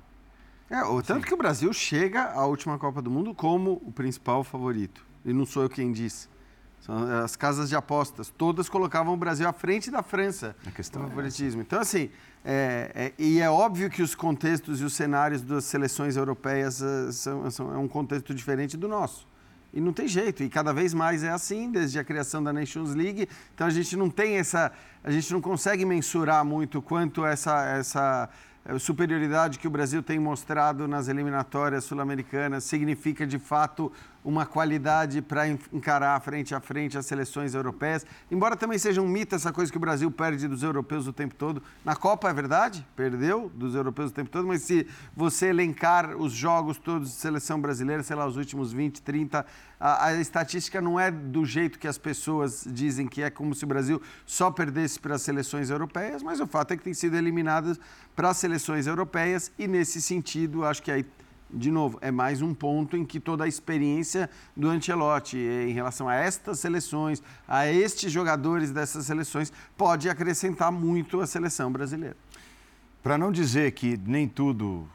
[0.69, 1.21] É, tanto Sim.
[1.21, 5.05] que o Brasil chega à última Copa do Mundo como o principal favorito.
[5.23, 6.27] E não sou eu quem disse.
[6.85, 8.29] São as casas de apostas.
[8.37, 11.61] Todas colocavam o Brasil à frente da França a questão no é favoritismo.
[11.61, 12.09] É então, assim,
[12.43, 17.13] é, é, e é óbvio que os contextos e os cenários das seleções europeias uh,
[17.13, 19.25] são, são, é um contexto diferente do nosso.
[19.73, 22.93] E não tem jeito, e cada vez mais é assim, desde a criação da Nations
[22.93, 23.29] League.
[23.55, 24.69] Então a gente não tem essa,
[25.01, 28.29] a gente não consegue mensurar muito quanto essa, essa
[28.65, 33.91] eh, superioridade que o Brasil tem mostrado nas eliminatórias sul-americanas significa de fato
[34.23, 38.05] uma qualidade para encarar frente a frente as seleções europeias.
[38.31, 41.35] Embora também seja um mito essa coisa que o Brasil perde dos europeus o tempo
[41.35, 41.61] todo.
[41.83, 46.31] Na Copa é verdade, perdeu dos europeus o tempo todo, mas se você elencar os
[46.31, 49.45] jogos todos de seleção brasileira, sei lá, os últimos 20, 30,
[49.79, 53.65] a, a estatística não é do jeito que as pessoas dizem que é como se
[53.65, 57.17] o Brasil só perdesse para as seleções europeias, mas o fato é que tem sido
[57.17, 57.79] eliminadas
[58.15, 61.05] para as seleções europeias e nesse sentido, acho que aí
[61.53, 66.09] de novo, é mais um ponto em que toda a experiência do Ancelotti em relação
[66.09, 72.17] a estas seleções, a estes jogadores dessas seleções, pode acrescentar muito à seleção brasileira.
[73.01, 74.87] Para não dizer que nem tudo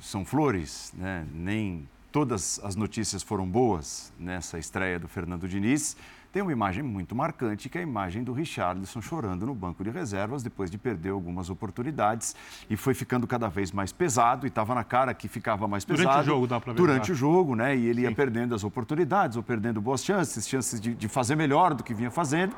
[0.00, 1.26] são flores, né?
[1.32, 5.96] nem todas as notícias foram boas nessa estreia do Fernando Diniz,
[6.32, 9.90] tem uma imagem muito marcante, que é a imagem do Richarlison chorando no banco de
[9.90, 12.36] reservas depois de perder algumas oportunidades
[12.68, 16.08] e foi ficando cada vez mais pesado e estava na cara que ficava mais pesado.
[16.08, 16.76] Durante o jogo, dá para ver.
[16.76, 17.76] Durante o jogo, né?
[17.76, 18.08] E ele Sim.
[18.08, 21.92] ia perdendo as oportunidades ou perdendo boas chances, chances de, de fazer melhor do que
[21.92, 22.54] vinha fazendo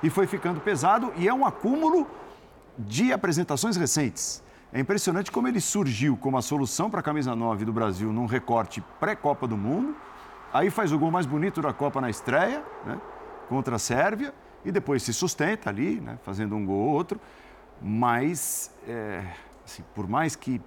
[0.00, 2.06] e foi ficando pesado e é um acúmulo
[2.78, 4.44] de apresentações recentes.
[4.72, 8.26] É impressionante como ele surgiu como a solução para a camisa 9 do Brasil num
[8.26, 9.96] recorte pré-Copa do Mundo
[10.52, 12.98] Aí faz o gol mais bonito da Copa na estreia, né?
[13.48, 14.32] contra a Sérvia,
[14.64, 16.18] e depois se sustenta ali, né?
[16.22, 17.20] fazendo um gol ou outro.
[17.80, 19.24] Mas, é,
[19.64, 20.60] assim, por mais que,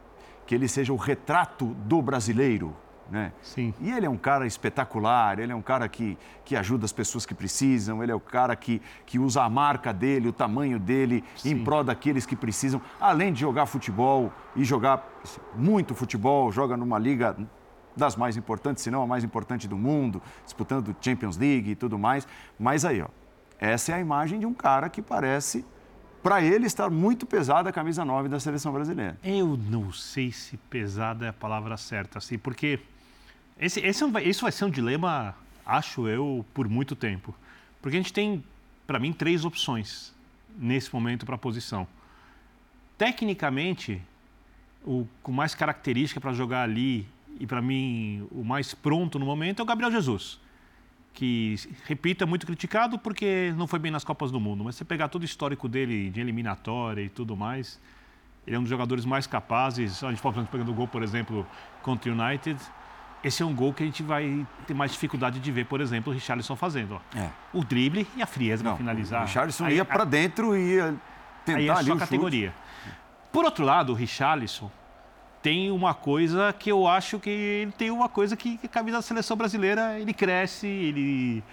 [0.45, 2.75] que ele seja o retrato do brasileiro,
[3.11, 3.33] né?
[3.41, 3.73] Sim.
[3.81, 7.25] E ele é um cara espetacular, ele é um cara que, que ajuda as pessoas
[7.25, 11.21] que precisam, ele é o cara que, que usa a marca dele, o tamanho dele
[11.35, 11.51] Sim.
[11.51, 16.77] em prol daqueles que precisam, além de jogar futebol e jogar assim, muito futebol, joga
[16.77, 17.35] numa liga
[17.95, 21.97] das mais importantes, se não a mais importante do mundo, disputando Champions League e tudo
[21.97, 22.27] mais.
[22.59, 23.07] Mas aí, ó,
[23.59, 25.65] essa é a imagem de um cara que parece,
[26.23, 29.17] para ele, estar muito pesada a camisa 9 da seleção brasileira.
[29.23, 32.79] Eu não sei se pesada é a palavra certa, assim, porque
[33.59, 37.35] esse, esse é isso vai ser um dilema, acho eu, por muito tempo.
[37.81, 38.43] Porque a gente tem,
[38.87, 40.13] para mim, três opções
[40.57, 41.87] nesse momento para a posição.
[42.97, 44.01] Tecnicamente,
[44.83, 47.07] o com mais característica para jogar ali
[47.41, 50.39] e para mim o mais pronto no momento é o Gabriel Jesus.
[51.11, 54.85] Que, repito, é muito criticado porque não foi bem nas Copas do Mundo, mas você
[54.85, 57.81] pegar todo o histórico dele de eliminatória e tudo mais,
[58.45, 60.03] ele é um dos jogadores mais capazes.
[60.03, 61.45] A gente pode pegando o gol, por exemplo,
[61.81, 62.61] contra o United.
[63.23, 66.11] Esse é um gol que a gente vai ter mais dificuldade de ver, por exemplo,
[66.11, 67.01] o Richarlison fazendo.
[67.15, 67.29] É.
[67.51, 69.23] O drible e a frieza para finalizar.
[69.23, 70.95] O Richarlison aí, ia para dentro e ia
[71.43, 72.53] tentar aí é ali só categoria.
[73.31, 74.71] Por outro lado, o Richarlison,
[75.41, 78.97] tem uma coisa que eu acho que ele tem uma coisa que, que a camisa
[78.97, 81.43] da seleção brasileira ele cresce, ele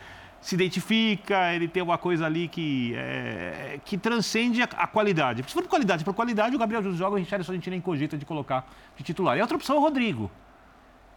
[0.40, 5.42] se identifica, ele tem uma coisa ali que, é, que transcende a, a, qualidade.
[5.46, 7.80] Se for por qualidade, por qualidade, o Gabriel Jesus joga, o Richardson a gente nem
[7.80, 9.36] cogita de colocar de titular.
[9.36, 10.30] E a outra opção é o Rodrigo.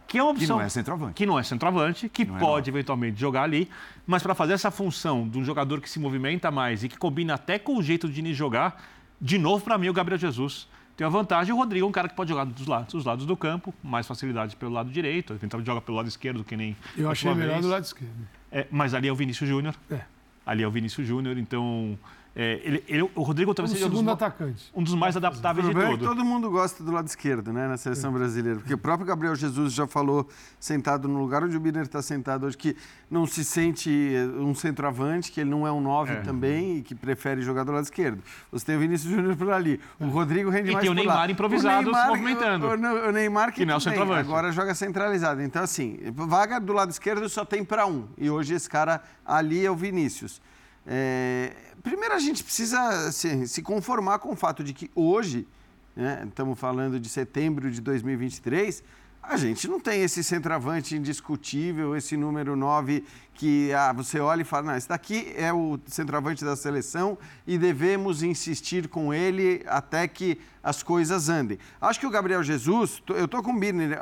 [0.06, 0.46] Que é uma opção.
[0.46, 1.14] Que não é centroavante.
[1.14, 3.70] Que não é centroavante, que não é pode é eventualmente jogar ali,
[4.06, 7.34] mas para fazer essa função de um jogador que se movimenta mais e que combina
[7.34, 8.82] até com o jeito de Diniz jogar,
[9.20, 10.66] de novo, para mim, o Gabriel Jesus
[11.02, 13.26] tem a vantagem, o Rodrigo é um cara que pode jogar dos lados, dos lados
[13.26, 16.76] do campo, mais facilidade pelo lado direito, ele joga pelo lado esquerdo, que nem.
[16.96, 18.28] Eu achei melhor do lado esquerdo.
[18.52, 19.74] É, mas ali é o Vinícius Júnior.
[19.90, 20.02] É.
[20.46, 21.98] Ali é o Vinícius Júnior, então
[22.34, 24.70] é, ele, ele, o Rodrigo talvez seja um segundo atacante.
[24.74, 25.94] um dos mais adaptáveis de todos.
[25.94, 28.14] É todo mundo gosta do lado esquerdo, né, na seleção é.
[28.14, 30.26] brasileira, porque o próprio Gabriel Jesus já falou,
[30.58, 32.74] sentado no lugar onde o Biner está sentado hoje, que
[33.10, 33.90] não se sente
[34.38, 36.20] um centroavante, que ele não é um 9 é.
[36.22, 38.22] também e que prefere jogar do lado esquerdo.
[38.50, 41.30] Você tem o Vinícius Júnior por ali, o Rodrigo rende e mais tem o Neymar
[41.30, 42.66] improvisado o Neymar, se movimentando.
[42.66, 44.20] O, o, o Neymar que, que não é o centroavante.
[44.20, 45.42] agora joga centralizado.
[45.42, 49.66] Então assim, vaga do lado esquerdo só tem para um e hoje esse cara ali
[49.66, 50.40] é o Vinícius.
[50.86, 55.46] É, primeiro, a gente precisa assim, se conformar com o fato de que hoje,
[55.94, 58.82] né, estamos falando de setembro de 2023,
[59.22, 64.44] a gente não tem esse centroavante indiscutível, esse número 9 que ah, você olha e
[64.44, 70.06] fala, não, esse daqui é o centroavante da seleção e devemos insistir com ele até
[70.06, 71.58] que as coisas andem.
[71.80, 73.98] Acho que o Gabriel Jesus, eu estou com o Birner,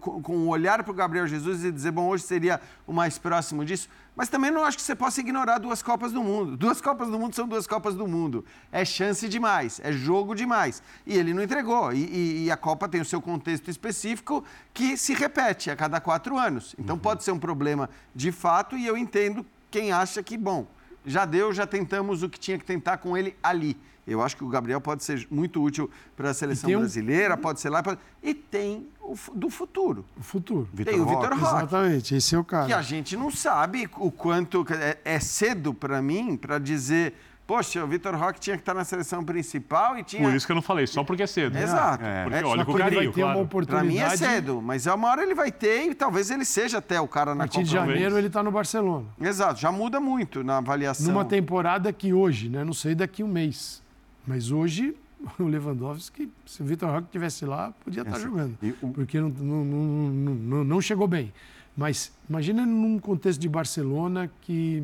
[0.00, 3.64] com o olhar para o Gabriel Jesus e dizer, bom, hoje seria o mais próximo
[3.64, 6.56] disso, mas também não acho que você possa ignorar duas Copas do Mundo.
[6.56, 8.44] Duas Copas do Mundo são duas Copas do Mundo.
[8.70, 10.80] É chance demais, é jogo demais.
[11.04, 11.92] E ele não entregou.
[11.92, 16.00] E, e, e a Copa tem o seu contexto específico que se repete a cada
[16.00, 16.76] quatro anos.
[16.78, 17.02] Então uhum.
[17.02, 20.66] pode ser um problema de fato e eu entendo quem acha que, bom,
[21.04, 23.76] já deu, já tentamos o que tinha que tentar com ele ali.
[24.06, 26.78] Eu acho que o Gabriel pode ser muito útil para a seleção um...
[26.78, 27.82] brasileira, pode ser lá.
[27.82, 27.98] Pode...
[28.22, 30.04] E tem o do futuro.
[30.16, 30.68] O futuro.
[30.72, 31.42] Vitor tem o Vitor Roque.
[31.42, 32.66] Exatamente, esse é o cara.
[32.66, 34.66] Que a gente não sabe o quanto.
[34.70, 37.14] É, é cedo para mim para dizer
[37.46, 40.22] Poxa, o Vitor Roque tinha que estar na seleção principal e tinha.
[40.22, 41.58] Por isso que eu não falei, só porque é cedo.
[41.58, 42.02] Exato.
[42.02, 43.46] É, porque é, olha com o carinho, claro.
[43.66, 46.78] Para mim é cedo, mas é uma hora ele vai ter e talvez ele seja
[46.78, 47.44] até o cara na Copa.
[47.44, 49.06] A partir de janeiro ele está no Barcelona.
[49.20, 51.12] Exato, já muda muito na avaliação.
[51.12, 52.64] Numa temporada que hoje, né?
[52.64, 53.82] Não sei daqui um mês.
[54.26, 54.96] Mas hoje
[55.38, 58.56] o Lewandowski, se o Vitor Roque estivesse lá, podia estar jogando.
[58.82, 58.88] O...
[58.88, 61.32] Porque não, não, não, não, chegou bem.
[61.76, 64.82] Mas imagina num contexto de Barcelona que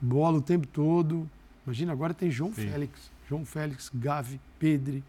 [0.00, 1.28] bola o tempo todo,
[1.66, 2.68] Imagina, agora tem João Sim.
[2.68, 3.10] Félix.
[3.28, 5.02] João Félix, Gavi, Pedri.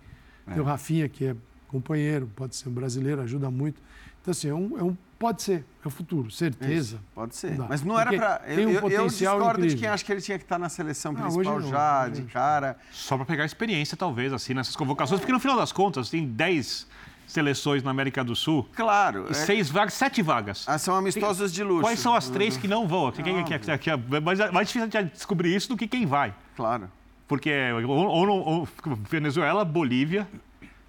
[0.47, 0.51] É.
[0.53, 1.35] Tem o Rafinha, que é
[1.67, 3.81] companheiro, pode ser um brasileiro, ajuda muito.
[4.21, 6.73] Então, assim, é um, é um pode ser, é o futuro, certeza.
[6.95, 7.57] Isso, pode ser.
[7.57, 7.67] Não.
[7.67, 8.37] Mas não era para.
[8.39, 9.77] tem Eu, um eu- eu discordo de incrível.
[9.79, 12.21] quem acha que ele tinha que estar na seleção Ah, principal não, já, hoje de
[12.21, 12.27] não.
[12.29, 12.77] cara.
[12.91, 16.87] Só para pegar experiência, talvez, assim, nessas convocações, porque no final das contas tem 10
[17.27, 19.25] seleções na América do Sul Claro.
[19.27, 20.65] e é- seis vagas, sete vagas.
[20.67, 21.81] ah, são amistosos de luxo.
[21.81, 23.11] Quais são as três que não vão?
[23.11, 26.05] Quem- quem- quem- quem- quem- é mais, mais difícil de descobrir isso do que quem
[26.05, 26.33] vai.
[26.55, 26.89] Claro.
[27.27, 28.67] Porque ou, ou, não- ou
[29.09, 30.27] Venezuela, Bolívia,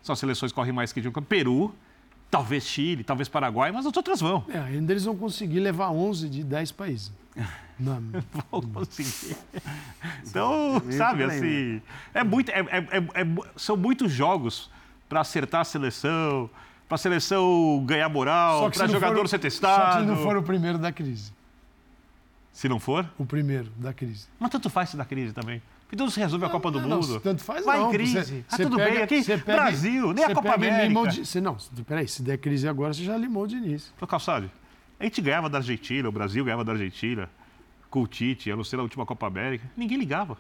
[0.03, 1.13] são seleções que correm mais que de um.
[1.13, 1.75] Peru,
[2.31, 4.45] talvez Chile, talvez Paraguai, mas as outras vão.
[4.49, 7.13] É, ainda eles vão conseguir levar 11 de 10 países.
[7.79, 8.01] Não,
[8.53, 9.37] Vão conseguir.
[10.25, 11.83] Então, sabe, assim.
[12.13, 13.27] É muito, é- é- é- é
[13.57, 14.71] são muitos jogos
[15.15, 16.51] para acertar a seleção,
[16.89, 20.01] para a seleção ganhar moral, Só se para não jogador for ser Só testado.
[20.01, 21.33] que não for o primeiro da crise.
[22.53, 24.27] Se não for, O primeiro da crise.
[24.41, 25.63] mas tanto faz se da crise também.
[25.83, 27.21] Porque tudo se resolve a Copa do Não, não, Mundo.
[27.21, 27.91] tanto faz Vai não.
[27.91, 28.25] em crise.
[28.25, 29.03] Você- ah, tudo pega- bem.
[29.05, 30.83] Aqui, pega- Brasil, nem a Copa América.
[30.89, 31.57] limou de- você, não,
[31.87, 33.93] peraí, se der crise agora, você já limou de início.
[34.01, 34.51] Ô, Calçade,
[34.99, 37.31] a gente ganhava da Argentina, o Brasil ganhava da Argentina,
[37.89, 39.65] com o Tite, eu não sei, na última Copa América.
[39.77, 40.37] Ninguém ligava.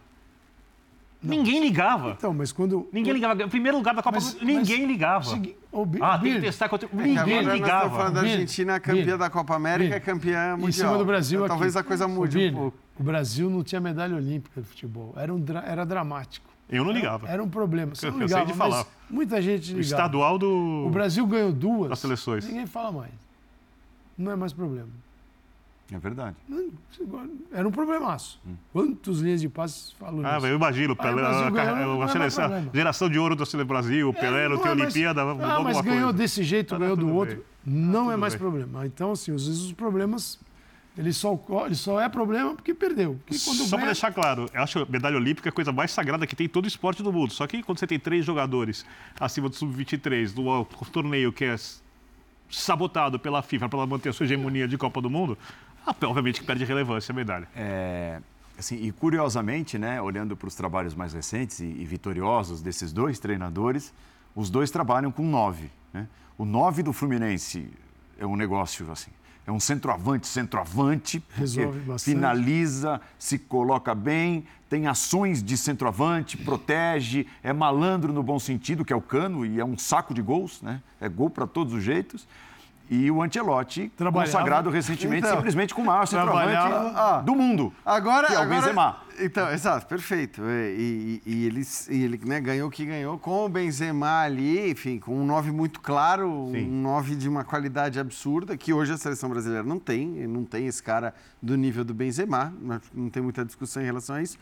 [1.29, 2.11] Ninguém ligava.
[2.11, 2.89] Então, mas quando.
[2.93, 3.49] Ninguém ligava.
[3.49, 5.25] Primeiro lugar da Copa Mas- do Mundo, ninguém mas- ligava.
[5.25, 5.57] Segui-
[5.87, 6.89] Bi- Ah, tem que testar contra.
[6.89, 7.75] É Ninguém agora nós ligava.
[7.77, 10.69] estamos falando da Argentina, campeã da Copa América, campeã mundial.
[10.69, 11.51] Em cima do Brasil Então, aqui.
[11.55, 12.79] Talvez a coisa mude um pouco.
[12.99, 15.13] O Brasil não tinha medalha olímpica de futebol.
[15.17, 16.47] Era, um dra- era dramático.
[16.71, 17.29] Eu não ligava.
[17.29, 17.95] Era um problema.
[17.95, 18.87] Você Eu não sei ligava, de mas falar.
[19.11, 19.83] muita gente O ligava.
[19.83, 20.85] estadual do.
[20.87, 21.91] O Brasil ganhou duas.
[21.91, 22.47] Das seleções.
[22.47, 23.11] Ninguém fala mais.
[24.17, 24.89] Não é mais problema.
[25.93, 26.37] É verdade.
[26.49, 26.71] Não,
[27.53, 28.41] Era um problemaço.
[28.73, 30.47] Quantos linhas de passes falou Ah, nisso?
[30.47, 33.45] eu imagino, Ah, Pelé, a, ganhou, a- não a é seleção, geração de ouro do
[33.45, 36.19] Sele- Brasil, o Pelé não, tem é mais- Olimpíada, Ah, mudou mas alguma ganhou coisa.
[36.19, 37.17] desse jeito, Ah, ganhou tudo do bem.
[37.21, 37.45] outro.
[37.67, 38.41] Não é tudo mais bem.
[38.41, 38.87] problema.
[38.87, 40.41] Então, assim, às vezes os problemas,
[40.97, 43.19] ele só, ele só é problema porque perdeu.
[43.27, 46.35] Porque Só para deixar claro, eu acho a medalha olímpica a coisa mais sagrada que
[46.35, 47.31] tem em todo o esporte do mundo.
[47.33, 48.87] Só que quando você tem três jogadores
[49.21, 51.57] acima do sub-23, do torneio que é
[52.51, 55.37] sabotado pela FIFA para manter a sua hegemonia de Copa do Mundo,
[55.87, 57.49] obviamente que perde relevância a medalha.
[57.55, 58.21] É,
[58.59, 63.19] assim, e curiosamente, né, olhando para os trabalhos mais recentes e, e vitoriosos desses dois
[63.19, 63.93] treinadores,
[64.35, 65.71] os dois trabalham com nove.
[65.93, 66.07] Né?
[66.37, 67.69] O nove do Fluminense
[68.19, 69.11] é um negócio assim.
[69.47, 72.15] É um centroavante, centroavante, porque Resolve bastante.
[72.15, 78.93] finaliza, se coloca bem, tem ações de centroavante, protege, é malandro no bom sentido, que
[78.93, 80.81] é o cano, e é um saco de gols, né?
[80.99, 82.27] É gol para todos os jeitos.
[82.91, 87.73] E o Ancelotti, consagrado recentemente Então, simplesmente com o maior centroavante do mundo.
[87.85, 88.97] Agora, que é o agora- Benzema.
[89.19, 90.43] Então, exato, perfeito.
[90.43, 94.71] E, e- e ele, e ele né, ganhou o que ganhou com o Benzema ali,
[94.71, 96.69] enfim, com um 9 muito claro, Sim.
[96.69, 100.67] um 9 de uma qualidade absurda, que hoje a seleção brasileira não tem, não tem
[100.67, 104.37] esse cara do nível do Benzema, não- não tem muita discussão em relação a isso.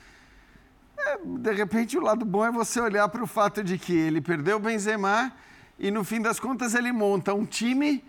[0.99, 4.21] É, de repente, o lado bom é você olhar para o fato de que ele
[4.21, 5.33] perdeu o Benzema
[5.79, 8.03] e, no fim das contas, ele monta um time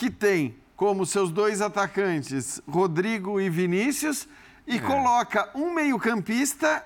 [0.00, 4.26] que tem como seus dois atacantes Rodrigo e Vinícius
[4.66, 6.82] e coloca um meio-campista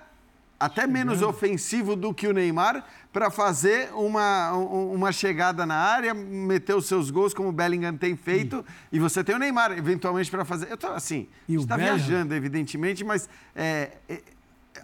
[0.59, 6.13] até menos ofensivo do que o Neymar para fazer uma, um- uma chegada na área,
[6.13, 10.29] meter os seus gols como o Bellingham tem feito e você tem o Neymar eventualmente
[10.29, 10.69] para fazer.
[10.73, 14.23] Eu tô assim, E está viajando evidentemente, mas é, é,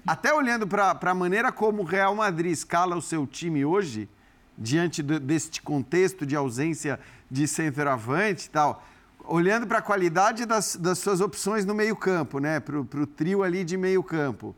[0.07, 4.09] até olhando para a maneira como o Real Madrid escala o seu time hoje,
[4.61, 7.01] diante do- deste contexto de ausência
[7.31, 8.85] de centroavante e tal,
[9.25, 12.61] olhando para a qualidade das, das suas opções no meio-campo, né?
[12.61, 14.55] Para o trio ali de meio-campo.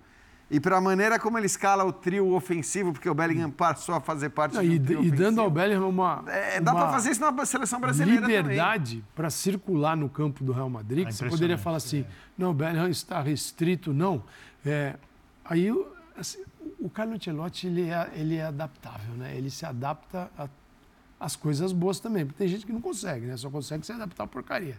[0.51, 4.01] E para a maneira como ele escala o trio ofensivo, porque o Bellingham passou a
[4.03, 5.51] fazer parte Não, do e, trio e dando ao ofensivo.
[5.51, 8.37] Bellingham uma, É, dá para fazer isso na seleção brasileira também.
[8.37, 11.07] liberdade para circular no campo do Real Madrid.
[11.07, 12.05] que você poderia falar assim,
[12.37, 14.23] não, o Bellingham está restrito, não.
[14.67, 14.97] É,
[15.43, 15.87] aí o-
[16.19, 16.43] assim,
[16.79, 19.37] o Carlo Ancelotti ele é, ele é adaptável, né?
[19.37, 20.31] Ele se adapta
[21.19, 22.25] às coisas boas também.
[22.25, 23.37] Porque tem gente que não consegue, né?
[23.37, 24.79] Só consegue se adaptar à porcaria.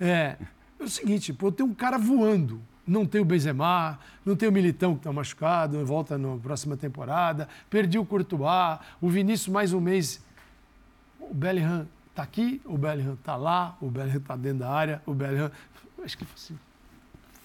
[0.00, 0.36] É,
[0.78, 2.60] é o seguinte, pô, tem um cara voando.
[2.86, 7.48] Não tem o Benzema, não tem o Militão que está machucado, volta na próxima temporada.
[7.70, 10.22] Perdi o Courtois, o Vinícius mais um mês
[11.30, 15.14] o Bellingham tá aqui, o Bellingham tá lá, o Bellingham tá dentro da área, o
[15.14, 15.50] Bellingham.
[16.02, 16.58] Acho que assim: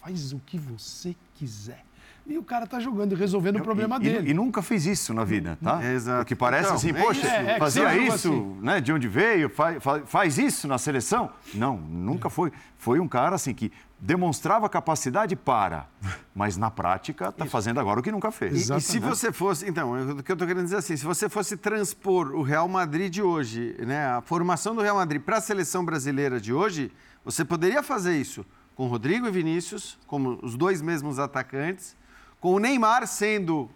[0.02, 1.84] faz o que você quiser.
[2.30, 4.28] E o cara tá jogando e resolvendo o problema e, dele.
[4.28, 5.84] E, e nunca fez isso na vida, tá?
[5.84, 6.22] É, exato.
[6.22, 7.28] O que parece Então, assim, é poxa, isso.
[7.28, 8.58] É, é fazia isso, assim.
[8.62, 8.80] né?
[8.80, 11.32] De onde veio, faz, faz isso na seleção?
[11.56, 12.52] Não, nunca foi.
[12.78, 15.88] Foi um cara assim que demonstrava capacidade para,
[16.34, 18.70] mas na prática está fazendo agora o que nunca fez.
[18.70, 21.04] E- E, se você fosse, então, eu- o que eu estou querendo dizer assim, se
[21.06, 25.38] você fosse transpor o Real Madrid de hoje, né, a formação do Real Madrid para
[25.38, 26.92] a seleção brasileira de hoje,
[27.26, 31.98] você poderia fazer isso com Rodrigo e Vinícius, como os dois mesmos atacantes,
[32.40, 33.70] com o Neymar sendo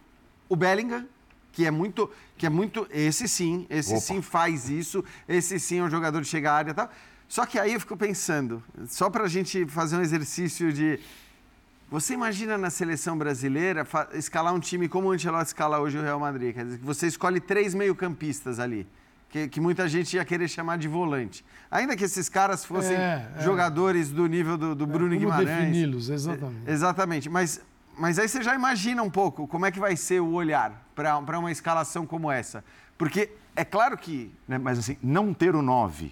[0.49, 1.05] o Bellingham,
[1.51, 4.01] que é muito, que é muito, esse sim, esse Opa.
[4.01, 6.89] sim faz isso, esse sim é um jogador de chegar à área e tal.
[7.27, 10.99] Só que aí eu fico pensando, só para a gente fazer um exercício de
[11.89, 16.19] você imagina na seleção brasileira escalar um time como o Ancelotti escala hoje o Real
[16.19, 16.53] Madrid?
[16.55, 18.87] Quer dizer, que você escolhe três meio-campistas ali,
[19.29, 21.45] que, que muita gente ia querer chamar de volante.
[21.69, 23.43] Ainda que esses caras fossem É, é.
[23.43, 25.47] jogadores do nível do, do Bruno Como Guimarães.
[25.47, 26.61] defini-los, exatamente.
[26.67, 27.29] É, Exatamente.
[27.29, 27.61] Mas,
[27.97, 31.17] mas aí você já imagina um pouco como é que vai ser o olhar para
[31.39, 32.63] uma escalação como essa.
[32.97, 36.11] Porque é claro que Né, Mas assim, não ter o 9,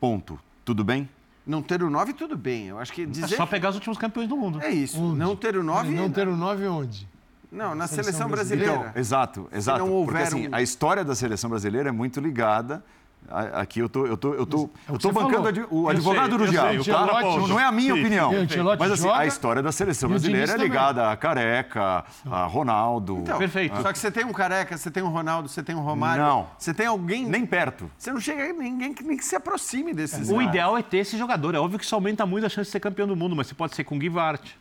[0.00, 0.38] ponto.
[0.64, 1.08] Tudo bem?
[1.46, 2.66] não ter o 9, tudo bem.
[2.68, 3.34] Eu acho que É dizer.
[3.36, 4.62] só pegar os últimos campeões do mundo.
[4.62, 5.00] É isso.
[5.02, 5.18] Onde?
[5.18, 5.90] Não ter o 9.
[5.90, 7.08] Não ter o 9 onde?
[7.50, 8.64] Não, na Seleção seleção brasileira.
[8.72, 8.90] brasileira.
[8.92, 9.78] Então, exato, exato.
[9.84, 12.84] não Porque assim, um- a história da seleção brasileira é muito ligada.
[13.28, 16.30] A- Aqui eu tô, eu tô, eu tô, é o eu tô bancando o advogado
[16.30, 17.06] sei, do diabo, sei, tá?
[17.06, 18.32] Não, não é a minha Sim, opinião.
[18.78, 20.66] Mas assim, joga, a história da seleção brasileira é também.
[20.68, 23.18] ligada a Careca, a Ronaldo.
[23.18, 23.80] Então, Perfeito.
[23.82, 26.22] Só que você tem um Careca, você tem um Ronaldo, você tem um Romário.
[26.22, 26.46] Não.
[26.58, 27.26] Você tem alguém.
[27.26, 27.90] Nem perto.
[27.96, 30.28] Você não chega a ninguém que nem que se aproxime desses.
[30.30, 31.54] O ideal é ter esse jogador.
[31.54, 33.54] É óbvio que isso aumenta muito a chance de ser campeão do mundo, mas você
[33.54, 34.58] pode ser com o.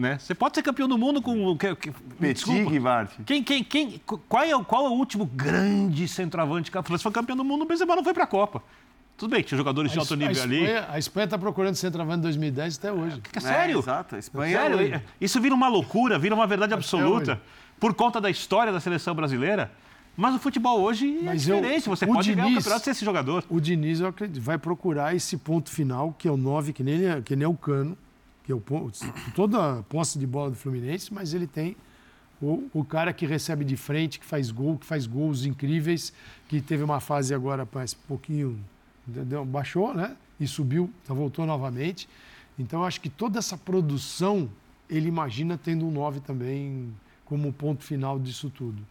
[0.00, 0.18] Né?
[0.18, 1.46] Você pode ser campeão do mundo com.
[1.46, 1.56] o
[2.18, 2.64] Petit.
[2.64, 3.10] Guivart.
[3.26, 7.02] Quem, quem, quem, qual, é, o- qual é o último grande centroavante que a França
[7.02, 7.62] foi campeão do mundo?
[7.62, 8.62] O Benzema não foi para a Copa.
[9.18, 10.56] Tudo bem, tinha jogadores de A alto Es- nível a ali.
[10.64, 13.20] Espanha, a Espanha está procurando centroavante em 2010 até hoje.
[13.34, 13.78] É sério?
[13.78, 14.16] exato.
[14.16, 17.38] A Espanha Sério, é é- isso vira uma loucura, vira uma verdade absoluta
[17.78, 19.70] por conta da história da seleção brasileira.
[20.16, 21.88] Mas o futebol hoje é Mas eu- diferente.
[21.90, 23.44] Você o pode ganhar o Diniz- campeonato sem esse jogador.
[23.50, 26.94] O Diniz, eu acredito, vai procurar esse ponto final, que é o 9, que nem,
[26.94, 27.96] ele é- que nem é o Cano,
[28.50, 28.60] que é o
[29.34, 31.76] toda a posse de bola do Fluminense, mas ele tem
[32.42, 36.12] o, o cara que recebe de frente, que faz gol, que faz gols incríveis,
[36.48, 38.58] que teve uma fase agora, um pouquinho,
[39.46, 40.16] baixou, né?
[40.38, 42.08] E subiu, então voltou novamente.
[42.58, 44.50] Então, acho que toda essa produção,
[44.88, 46.92] ele imagina tendo um 9 também
[47.24, 48.82] como ponto final disso tudo.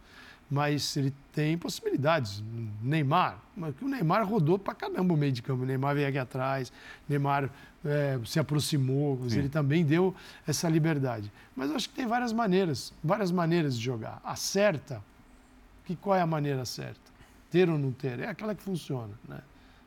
[0.50, 2.42] Mas ele tem possibilidades.
[2.82, 3.38] Neymar,
[3.80, 5.62] o Neymar rodou pra caramba o meio de campo.
[5.62, 6.72] O Neymar veio aqui atrás,
[7.08, 7.48] Neymar
[7.84, 10.14] é, se aproximou, ele também deu
[10.46, 11.30] essa liberdade.
[11.54, 14.20] Mas eu acho que tem várias maneiras, várias maneiras de jogar.
[14.24, 15.02] Acerta,
[15.84, 17.00] que qual é a maneira certa?
[17.50, 18.18] Ter ou não ter?
[18.18, 19.40] É aquela que funciona, né?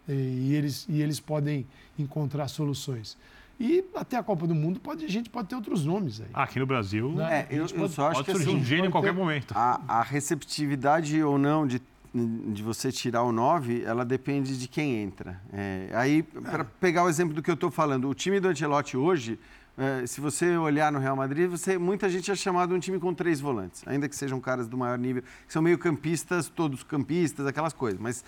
[0.08, 1.66] E, e eles, e eles podem
[1.98, 3.18] encontrar soluções.
[3.60, 6.28] E até a Copa do Mundo pode, a gente pode ter outros nomes aí.
[6.34, 7.48] Aqui no Brasil, Né?
[7.50, 9.18] É, eu, eu pode- só acho pode que surgir assim, um gênio em qualquer ter-
[9.20, 9.54] momento.
[9.56, 11.82] a, a receptividade ou não de,
[12.14, 15.40] de você tirar o 9, ela depende de quem entra.
[15.52, 18.98] É, aí, para pegar o exemplo do que eu estou falando, o time do Ancelotti
[18.98, 19.40] hoje,
[19.78, 23.14] é, se você olhar no Real Madrid, você, muita gente é chamado um time com
[23.14, 27.46] três volantes, ainda que sejam caras do maior nível, que são meio campistas, todos campistas,
[27.48, 28.00] aquelas coisas.
[28.00, 28.24] Mas,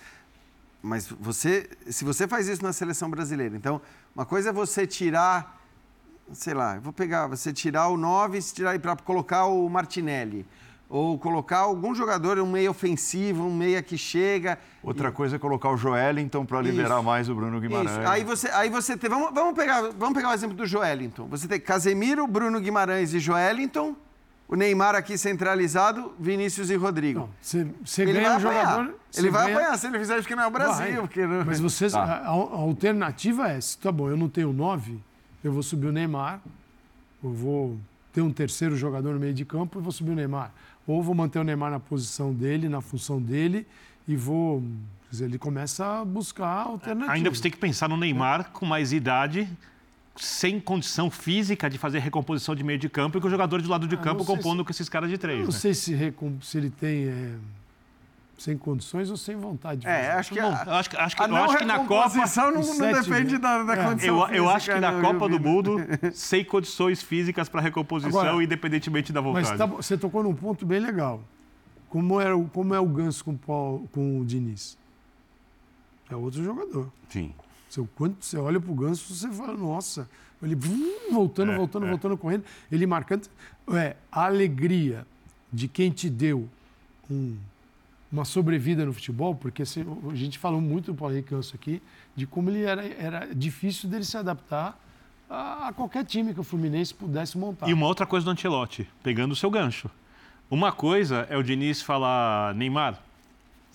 [0.82, 3.80] mas você, se você faz isso na seleção brasileira, então,
[4.14, 5.56] uma coisa é você tirar
[6.32, 10.46] sei lá, vou pegar, você tirar o 9 e tirar para colocar o Martinelli.
[10.88, 14.56] Ou colocar algum jogador, um meio ofensivo, um meia que chega.
[14.80, 17.90] Outra coisa é colocar o Joelinton para liberar mais o Bruno Guimarães.
[17.90, 18.08] Isso.
[18.08, 19.10] Aí você, aí você tem.
[19.10, 21.26] Vamos, vamos, pegar, vamos pegar o exemplo do Joelinton.
[21.26, 23.96] Você tem Casemiro, Bruno Guimarães e Joelinton.
[24.48, 27.20] O Neymar aqui centralizado, Vinícius e Rodrigo.
[27.20, 28.94] Não, Você, você ele ganha vai um jogador.
[29.16, 30.86] Ele vai ganha- apanhar se ele fizer isso que não é o Brasil.
[30.86, 31.00] Vai.
[31.00, 31.44] Porque não...
[31.44, 32.02] Mas vocês, Tá.
[32.04, 35.00] a, a alternativa é: se tá bom, eu não tenho nove,
[35.42, 36.40] eu vou subir o Neymar,
[37.24, 37.76] eu vou
[38.12, 40.52] ter um terceiro jogador no meio de campo e vou subir o Neymar.
[40.86, 43.66] Ou vou manter o Neymar na posição dele, na função dele,
[44.06, 44.60] e vou.
[44.60, 47.16] Quer dizer, ele começa a buscar alternativas.
[47.16, 49.48] Ainda você tem que pensar no Neymar com mais idade,
[50.16, 53.68] sem condição física de fazer recomposição de meio de campo e com o jogador de
[53.68, 55.38] lado de Ah, campo compondo se- com esses caras de Eu três.
[55.40, 55.52] não né?
[55.52, 57.34] sei se, recom- se ele tem é,
[58.38, 61.24] sem condições ou sem vontade de É, acho que, Não, a, eu acho, acho a
[61.24, 61.94] eu não acho que na Copa.
[62.08, 63.38] recomposição não, não sete, depende né?
[63.38, 63.84] da, da É.
[63.84, 65.40] condição Eu, eu acho que física, na não, Copa do?
[65.40, 65.76] Mundo,
[66.12, 69.48] sem condições físicas para recomposição, Agora, independentemente da vontade.
[69.50, 71.20] Mas tá você tocou num ponto bem legal.
[71.88, 74.76] Como, era, o- como é o Ganso com, o Paulo- com o Diniz?
[76.10, 76.90] É outro jogador.
[77.08, 77.32] Sim.
[77.68, 80.08] Você, quando você olha pro Ganso, você fala, nossa,
[80.42, 81.88] ele vum, voltando, É, voltando, é.
[81.90, 82.44] voltando, correndo.
[82.70, 83.28] Ele marcando.
[83.72, 85.06] É, a alegria
[85.52, 86.48] de quem te deu
[87.10, 87.36] um-
[88.12, 91.82] uma sobrevida no futebol, porque se- a gente falou muito do Paulo Henrique Ganso aqui,
[92.14, 94.78] de como ele era, era difícil dele se adaptar
[95.28, 97.68] a, a qualquer time que o Fluminense pudesse montar.
[97.68, 99.90] E uma outra coisa do Ancelotti, pegando o seu gancho.
[100.48, 103.02] Uma coisa é o Diniz falar, Neymar,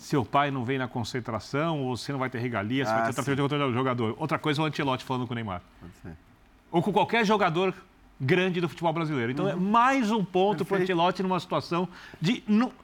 [0.02, 3.06] seu pai não vem na concentração, ou você não vai ter regalia, você Ah, vai
[3.06, 3.24] ter sim.
[3.36, 4.16] tratamento jogador.
[4.18, 5.62] Outra coisa é o Ancelotti falando com o Neymar.
[5.80, 6.18] Pode ser.
[6.72, 7.74] Ou com qualquer jogador
[8.24, 9.32] grande do futebol brasileiro.
[9.32, 10.84] Então é mais um ponto para o Uhum.
[10.84, 11.88] Ancelotti numa situação
[12.20, 12.44] de,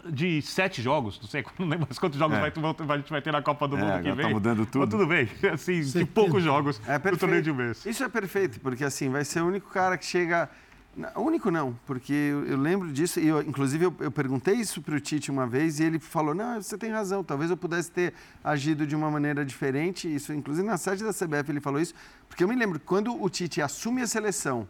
[0.10, 2.40] de sete jogos, não sei, não lembro mais quantos jogos É.
[2.40, 4.26] vai, a gente vai ter na Copa do É, Mundo que agora vem.
[4.26, 4.80] tá mudando tudo.
[4.82, 7.86] Mas tudo bem, assim, de poucos jogos É no torneio de um mês.
[7.86, 10.50] Isso é perfeito, porque assim, vai ser o único cara que chega.
[11.16, 14.82] O único não, porque eu, eu lembro disso, e eu, inclusive eu, eu perguntei isso
[14.82, 17.92] para o Tite uma vez e ele falou: Não, você tem razão, talvez eu pudesse
[17.92, 20.14] ter agido de uma maneira diferente.
[20.14, 21.94] Isso, inclusive na sede da CBF ele falou isso,
[22.28, 24.68] porque eu me lembro quando o Tite assume a seleção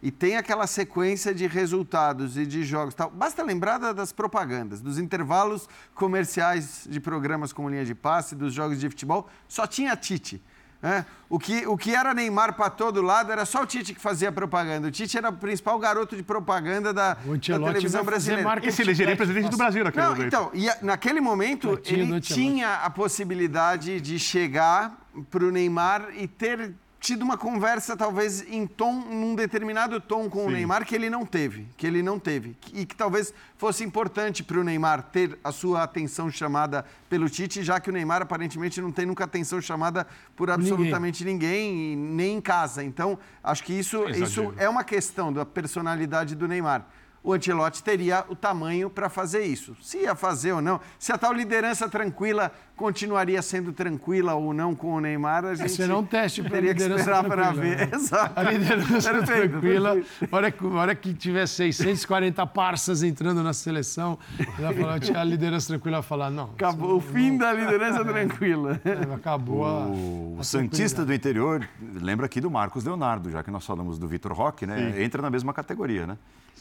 [0.00, 3.10] e tem aquela sequência de resultados e de jogos tal.
[3.10, 8.78] Basta lembrar das propagandas, dos intervalos comerciais de programas como linha de passe, dos jogos
[8.78, 10.40] de futebol, só tinha Tite.
[10.84, 14.00] É, o, que, o que era Neymar para todo lado era só o Tite que
[14.00, 14.86] fazia propaganda.
[14.86, 18.60] O Tite era o principal garoto de propaganda da, da televisão brasileira.
[18.62, 20.26] E se elegeria presidente do Brasil naquele Não, momento.
[20.26, 24.94] Então, e a, naquele momento ele tinha a possibilidade de chegar
[25.30, 26.74] para o Neymar e ter
[27.04, 30.46] tido uma conversa talvez em tom, num determinado tom com Sim.
[30.46, 34.42] o Neymar que ele não teve, que ele não teve e que talvez fosse importante
[34.42, 38.80] para o Neymar ter a sua atenção chamada pelo Tite, já que o Neymar aparentemente
[38.80, 42.82] não tem nunca atenção chamada por absolutamente ninguém, ninguém nem em casa.
[42.82, 46.86] Então acho que isso, isso é uma questão da personalidade do Neymar
[47.24, 49.74] o Ancelotti teria o tamanho para fazer isso.
[49.80, 54.74] Se ia fazer ou não, se a tal liderança tranquila continuaria sendo tranquila ou não
[54.74, 57.78] com o Neymar, a gente Esse não um teste para teria que esperar para ver.
[57.78, 57.90] Né?
[57.94, 58.38] Exato.
[58.38, 60.02] A liderança perfeito, tranquila.
[60.30, 64.18] Hora, que, hora que tiver 640 parças entrando na seleção,
[64.56, 66.44] falar, a liderança tranquila vai falar, não.
[66.44, 68.80] Acabou não, o fim não, da liderança é, tranquila.
[68.84, 73.50] É, acabou a, O, a Santista do interior, lembra aqui do Marcos Leonardo, já que
[73.50, 74.92] nós falamos do Vitor Roque, né?
[74.92, 75.02] Sim.
[75.02, 76.18] Entra na mesma categoria, né?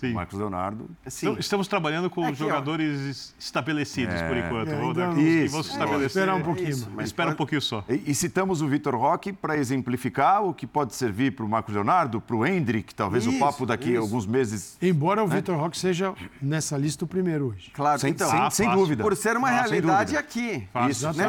[0.09, 0.13] Sim.
[0.13, 0.89] Marcos Leonardo.
[1.07, 1.27] Sim.
[1.27, 3.39] Então, estamos trabalhando com Aqui, jogadores ó.
[3.39, 4.69] estabelecidos é, por enquanto.
[4.69, 6.07] É, então, isso, vão se estabelecer.
[6.07, 6.69] Esperar um pouquinho.
[6.69, 7.35] Isso, mas espera pode...
[7.35, 7.83] um pouquinho só.
[7.89, 11.73] E, e citamos o Vitor Roque para exemplificar o que pode servir para o Marcos
[11.73, 14.77] Leonardo, para o Hendrick, talvez isso, o papo daqui a alguns meses.
[14.81, 15.35] Embora o né?
[15.37, 17.71] Vitor Roque seja nessa lista o primeiro hoje.
[17.73, 19.03] Claro, sem, então, sem, ah, sem dúvida.
[19.03, 20.67] Por ser uma ah, realidade aqui.
[20.71, 20.91] Fácil.
[20.91, 21.27] Isso, né?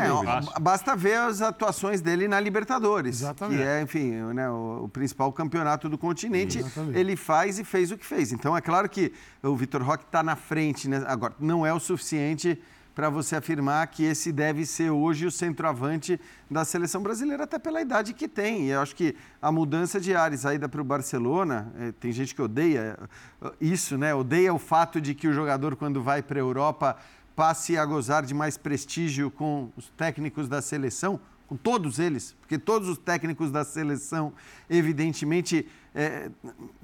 [0.60, 3.20] Basta ver as atuações dele na Libertadores.
[3.20, 3.62] Exatamente.
[3.62, 6.58] Que é, enfim, né, o, o principal campeonato do continente.
[6.58, 6.98] Exatamente.
[6.98, 8.32] Ele faz e fez o que fez.
[8.32, 9.12] Então, é claro que
[9.42, 10.88] o Vitor Roque está na frente.
[10.88, 11.04] Né?
[11.06, 12.60] Agora, não é o suficiente
[12.94, 17.82] para você afirmar que esse deve ser hoje o centroavante da seleção brasileira, até pela
[17.82, 18.66] idade que tem.
[18.66, 22.12] E eu acho que a mudança de Ares, a ida para o Barcelona, é, tem
[22.12, 22.96] gente que odeia
[23.42, 24.14] eh, isso, né?
[24.14, 26.96] Odeia o fato de que o jogador, quando vai para a Europa,
[27.34, 32.58] passe a gozar de mais prestígio com os técnicos da seleção, com todos eles, porque
[32.58, 34.32] todos os técnicos da seleção,
[34.68, 36.30] evidentemente é,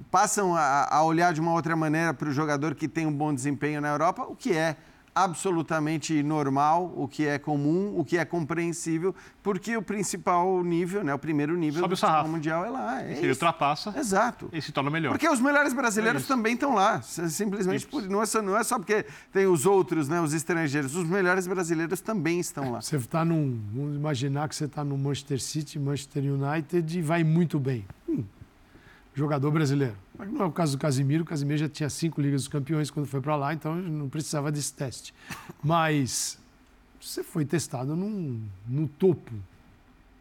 [0.09, 3.33] passam a, a, olhar de uma outra maneira para o jogador que tem um bom
[3.33, 4.77] desempenho na Europa, o que é
[5.13, 11.13] absolutamente normal, o que é comum, o que é compreensível, porque o principal nível, né,
[11.13, 13.01] o primeiro nível Sobe do futebol mundial é lá.
[13.03, 14.49] É ele ultrapassa, Exato.
[14.53, 15.11] e se torna melhor.
[15.11, 17.01] Porque os melhores brasileiros é também estão lá.
[17.01, 20.95] Simplesmente por, não, é só, não é só porque tem os outros, né, os estrangeiros.
[20.95, 22.81] Os melhores brasileiros também estão lá.
[22.81, 23.59] Você está num.
[23.73, 27.85] Vamos imaginar que você está no Manchester City, Manchester United e vai muito bem.
[28.07, 28.23] Hum,
[29.13, 29.95] jogador brasileiro.
[30.21, 31.23] Mas não é o caso do Casimiro.
[31.23, 34.51] O Casimiro já tinha cinco Ligas dos Campeões quando foi para lá, então não precisava
[34.51, 35.15] desse teste.
[35.63, 36.37] Mas
[37.01, 39.31] você foi testado num, no topo.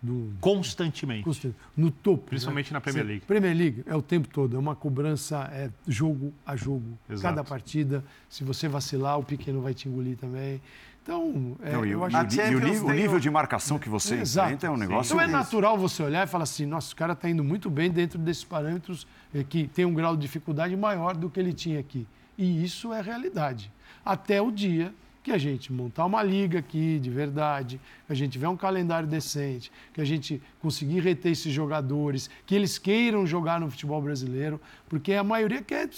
[0.03, 1.25] Do, Constantemente.
[1.25, 2.29] Constant, no topo.
[2.29, 2.77] Principalmente né?
[2.77, 3.25] na Premier League.
[3.27, 6.99] Premier League é o tempo todo, é uma cobrança, é jogo a jogo.
[7.07, 7.21] Exato.
[7.21, 10.63] Cada partida, se você vacilar, o pequeno vai te engolir também.
[11.03, 12.41] Então, é, Não, eu acho que...
[12.41, 15.15] E o, nível, o nível de marcação que você enfrenta é um negócio...
[15.15, 17.91] Então é natural você olhar e falar assim, nossa, o cara está indo muito bem
[17.91, 21.81] dentro desses parâmetros é, que tem um grau de dificuldade maior do que ele tinha
[21.81, 22.07] aqui.
[22.37, 23.73] E isso é realidade.
[24.05, 28.33] Até o dia que a gente montar uma liga aqui de verdade, que a gente
[28.33, 33.61] tiver um calendário decente, que a gente conseguir reter esses jogadores, que eles queiram jogar
[33.61, 35.89] no futebol brasileiro, porque a maioria quer,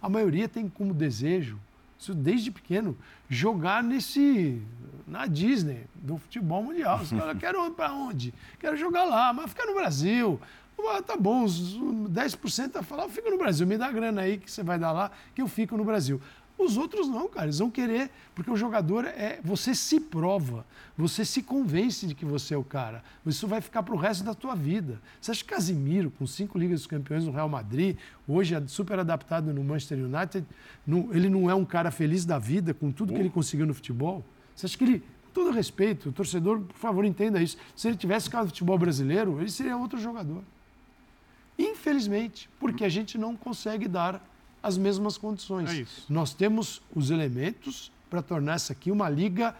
[0.00, 1.58] a maioria tem como desejo
[1.98, 2.96] isso desde pequeno,
[3.28, 4.62] jogar nesse
[5.06, 7.00] na Disney do futebol mundial.
[7.00, 8.34] Os caras querem ir para onde?
[8.58, 10.38] Quero jogar lá, mas ficar no Brasil.
[10.86, 14.50] Ah, tá bom, os 10% a falar, fica no Brasil, me dá grana aí que
[14.50, 16.20] você vai dar lá, que eu fico no Brasil.
[16.58, 19.38] Os outros não, cara, eles vão querer, porque o jogador é.
[19.44, 20.66] Você se prova,
[20.96, 23.04] você se convence de que você é o cara.
[23.24, 25.00] Isso vai ficar para o resto da tua vida.
[25.20, 28.98] Você acha que Casimiro, com cinco Ligas dos Campeões no Real Madrid, hoje é super
[28.98, 30.44] adaptado no Manchester United,
[30.84, 33.72] não, ele não é um cara feliz da vida com tudo que ele conseguiu no
[33.72, 34.24] futebol?
[34.54, 35.04] Você acha que ele.
[35.28, 37.56] Com todo respeito, o torcedor, por favor, entenda isso.
[37.76, 40.42] Se ele tivesse ficado no futebol brasileiro, ele seria outro jogador.
[41.58, 44.24] Infelizmente, porque a gente não consegue dar
[44.62, 45.70] as mesmas condições.
[45.70, 49.54] É Nós temos os elementos para tornar essa aqui uma liga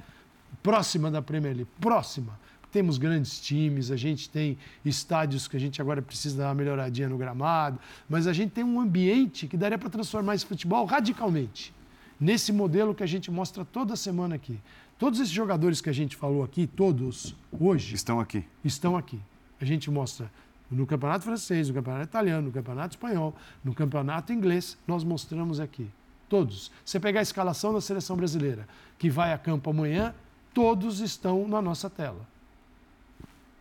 [0.63, 2.39] próxima da Premier League, próxima.
[2.71, 7.09] Temos grandes times, a gente tem estádios que a gente agora precisa dar uma melhoradinha
[7.09, 7.79] no gramado,
[8.09, 11.73] mas a gente tem um ambiente que daria para transformar esse futebol radicalmente.
[12.21, 14.61] Nesse modelo que a gente mostra toda semana aqui.
[14.99, 17.95] Todos esses jogadores que a gente falou aqui, todos, hoje.
[17.95, 18.45] Estão aqui.
[18.65, 19.21] Estão aqui.
[19.61, 20.31] A gente mostra
[20.71, 25.89] no campeonato francês, no campeonato italiano, no campeonato espanhol, no campeonato inglês, nós mostramos aqui.
[26.29, 26.71] Todos.
[26.85, 30.14] Você pegar a escalação da seleção brasileira, que vai a campo amanhã,
[30.53, 32.27] todos estão na nossa tela.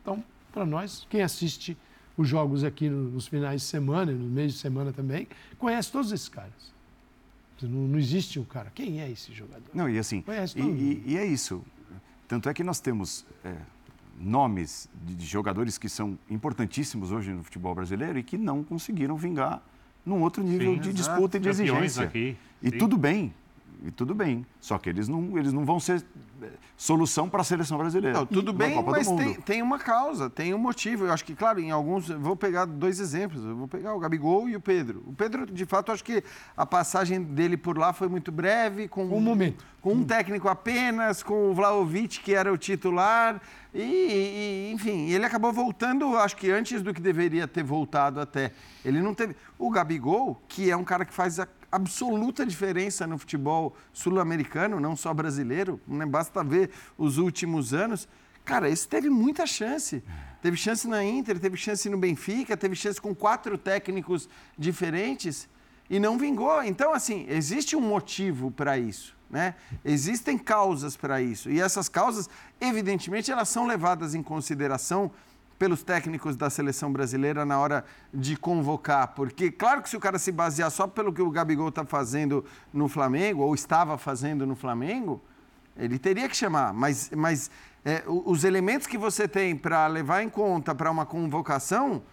[0.02, 1.78] Então, para nós, quem assiste
[2.18, 5.28] os jogos aqui nos finais de semana, no mês de semana também,
[5.58, 6.76] conhece todos esses caras.
[7.62, 8.72] Não, não existe o cara.
[8.74, 9.70] Quem é esse jogador?
[9.74, 10.24] Não, e assim,
[10.56, 11.64] e, e, e, é isso.
[12.28, 13.56] Tanto é que nós temos é,
[14.18, 19.62] nomes de, jogadores que são importantíssimos hoje no futebol brasileiro e que não conseguiram vingar
[20.06, 21.10] num outro nível Sim, de exato.
[21.10, 22.04] disputa e de exigência.
[22.06, 22.38] Aqui.
[22.62, 22.78] E Sim.
[22.78, 23.34] tudo bem,
[23.84, 24.46] e tudo bem.
[24.60, 26.04] Só que eles não, eles não vão ser
[26.42, 28.20] eh, solução para a seleção brasileira.
[28.20, 31.06] Não, tudo bem, mas tem, tem uma causa, tem um motivo.
[31.06, 32.08] Eu acho que, claro, em alguns.
[32.10, 33.44] Vou pegar dois exemplos.
[33.44, 35.04] Eu vou pegar o Gabigol e o Pedro.
[35.06, 36.24] O Pedro, de fato, acho que
[36.56, 38.88] a passagem dele por lá foi muito breve.
[38.88, 39.66] Com um momento.
[39.82, 43.42] Com um técnico apenas, com o Vlaovic, que era o titular.
[43.74, 48.52] E, e, enfim, ele acabou voltando, acho que antes do que deveria ter voltado até.
[48.84, 49.36] Ele não teve.
[49.58, 54.96] O Gabigol, que é um cara que faz a absoluta diferença no futebol sul-americano, não
[54.96, 56.06] só brasileiro, né?
[56.06, 58.08] basta ver os últimos anos.
[58.46, 60.04] Cara, esse teve muita chance.
[60.42, 65.50] Teve chance na Inter, teve chance no Benfica, teve chance com quatro técnicos diferentes
[65.90, 66.64] e não vingou.
[66.64, 69.16] Então, assim, existe um motivo para isso.
[69.30, 69.56] Né?
[69.84, 71.50] Existem causas para isso.
[71.50, 72.30] E essas causas,
[72.62, 75.12] evidentemente, elas são levadas em consideração
[75.58, 79.10] pelos técnicos da seleção brasileira na hora de convocar.
[79.10, 82.46] Porque, claro que se o cara se basear só pelo que o Gabigol está fazendo
[82.72, 85.22] no Flamengo, ou estava fazendo no Flamengo,
[85.76, 86.74] ele teria que chamar.
[86.74, 87.52] Mas, mas
[87.84, 92.04] é, os elementos que você tem para levar em conta para uma convocação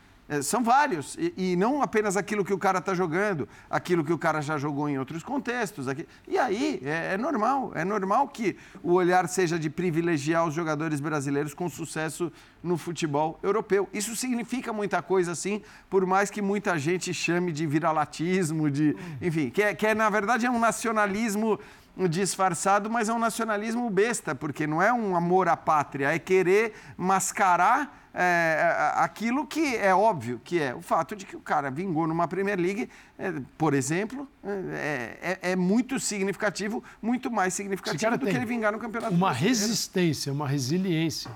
[0.43, 4.19] são vários, e, e, não apenas aquilo que o cara está jogando, aquilo que o
[4.19, 5.87] cara já jogou em outros contextos.
[5.87, 6.07] Aqui.
[6.27, 10.99] E aí, é, é, normal, é normal que o olhar seja de privilegiar os jogadores
[10.99, 13.87] brasileiros com sucesso no futebol europeu.
[13.93, 15.61] Isso significa muita coisa, sim,
[15.91, 20.09] por mais que muita gente chame de viralatismo, de, enfim, que, é, que é, na
[20.09, 21.61] verdade é um nacionalismo
[22.09, 26.75] disfarçado, mas é um nacionalismo besta, porque não é um amor à pátria, é querer
[26.97, 32.07] mascarar é, aquilo que é óbvio, que é o fato de que o cara vingou
[32.07, 32.89] numa Premier League,
[33.19, 38.73] é, por exemplo, é, é, é muito significativo, muito mais significativo do que ele vingar
[38.73, 41.31] no Campeonato Uma resistência, uma resiliência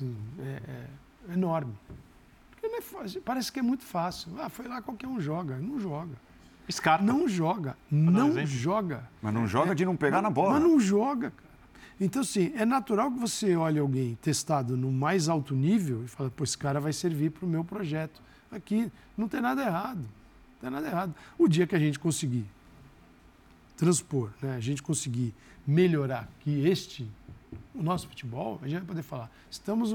[0.00, 0.60] assim, é,
[1.28, 1.74] é enorme.
[2.62, 4.32] É parece que é muito fácil.
[4.40, 5.56] Ah, foi lá, qualquer um joga.
[5.56, 6.14] Não joga.
[6.70, 7.04] Scarpa.
[7.04, 7.76] Não joga.
[7.90, 9.08] Não joga.
[9.22, 10.54] Mas não joga é, de não pegar é, na bola.
[10.54, 11.50] Mas não joga, cara.
[12.00, 16.30] Então, assim, é natural que você olhe alguém testado no mais alto nível e fale,
[16.30, 18.22] pô, esse cara vai servir para o meu projeto.
[18.50, 20.00] Aqui não tem nada errado.
[20.00, 21.14] Não tem nada errado.
[21.38, 22.46] O dia que a gente conseguir
[23.76, 25.34] transpor, né, a gente conseguir
[25.66, 27.06] melhorar que este,
[27.74, 29.94] o nosso futebol, a gente vai poder falar, estamos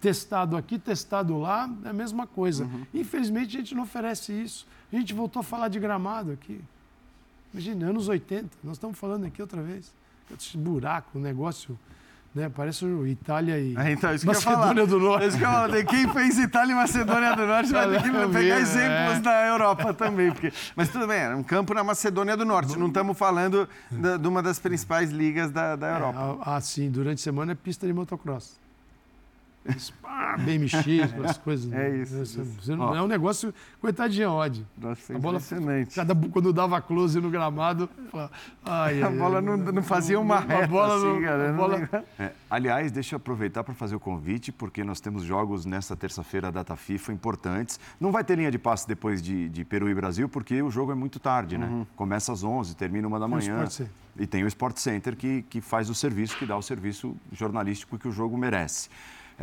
[0.00, 2.64] testado aqui, testado lá, é a mesma coisa.
[2.64, 2.86] Uhum.
[2.94, 4.66] Infelizmente, a gente não oferece isso.
[4.92, 6.60] A gente voltou a falar de gramado aqui.
[7.52, 9.92] Imagina, anos 80, nós estamos falando aqui outra vez.
[10.36, 11.78] Esse buraco, o negócio.
[12.34, 12.48] Né?
[12.48, 15.26] Parece o Itália e é, então, isso Macedônia do Norte.
[15.26, 15.84] Isso que eu falei.
[15.84, 19.20] Quem fez Itália e Macedônia do Norte vai ter que pegar ver, exemplos é.
[19.20, 20.32] da Europa também.
[20.32, 20.50] Porque...
[20.74, 22.78] Mas tudo bem, era um campo na Macedônia do Norte.
[22.78, 26.18] Não estamos falando de, de uma das principais ligas da, da Europa.
[26.18, 26.90] É, ah, sim.
[26.90, 28.61] Durante a semana é pista de motocross.
[30.38, 31.72] BMX, as coisas.
[31.72, 32.16] É isso.
[32.16, 32.76] É, isso.
[32.76, 34.66] Não, é um negócio, coitadinha, Odd.
[34.76, 35.94] Nossa, a bola, impressionante.
[35.94, 37.88] Cada, quando dava close no gramado,
[38.64, 41.52] ai, a bola não, não fazia uma reta bola assim, não, cara.
[41.52, 42.06] Bola...
[42.18, 46.50] É, aliás, deixa eu aproveitar para fazer o convite, porque nós temos jogos nesta terça-feira,
[46.50, 47.78] data FIFA, importantes.
[48.00, 50.92] Não vai ter linha de passe depois de, de Peru e Brasil, porque o jogo
[50.92, 51.66] é muito tarde, né?
[51.66, 51.86] Uhum.
[51.96, 53.66] Começa às 11, termina uma da manhã.
[54.18, 57.98] E tem o Sport Center que, que faz o serviço, que dá o serviço jornalístico
[57.98, 58.90] que o jogo merece.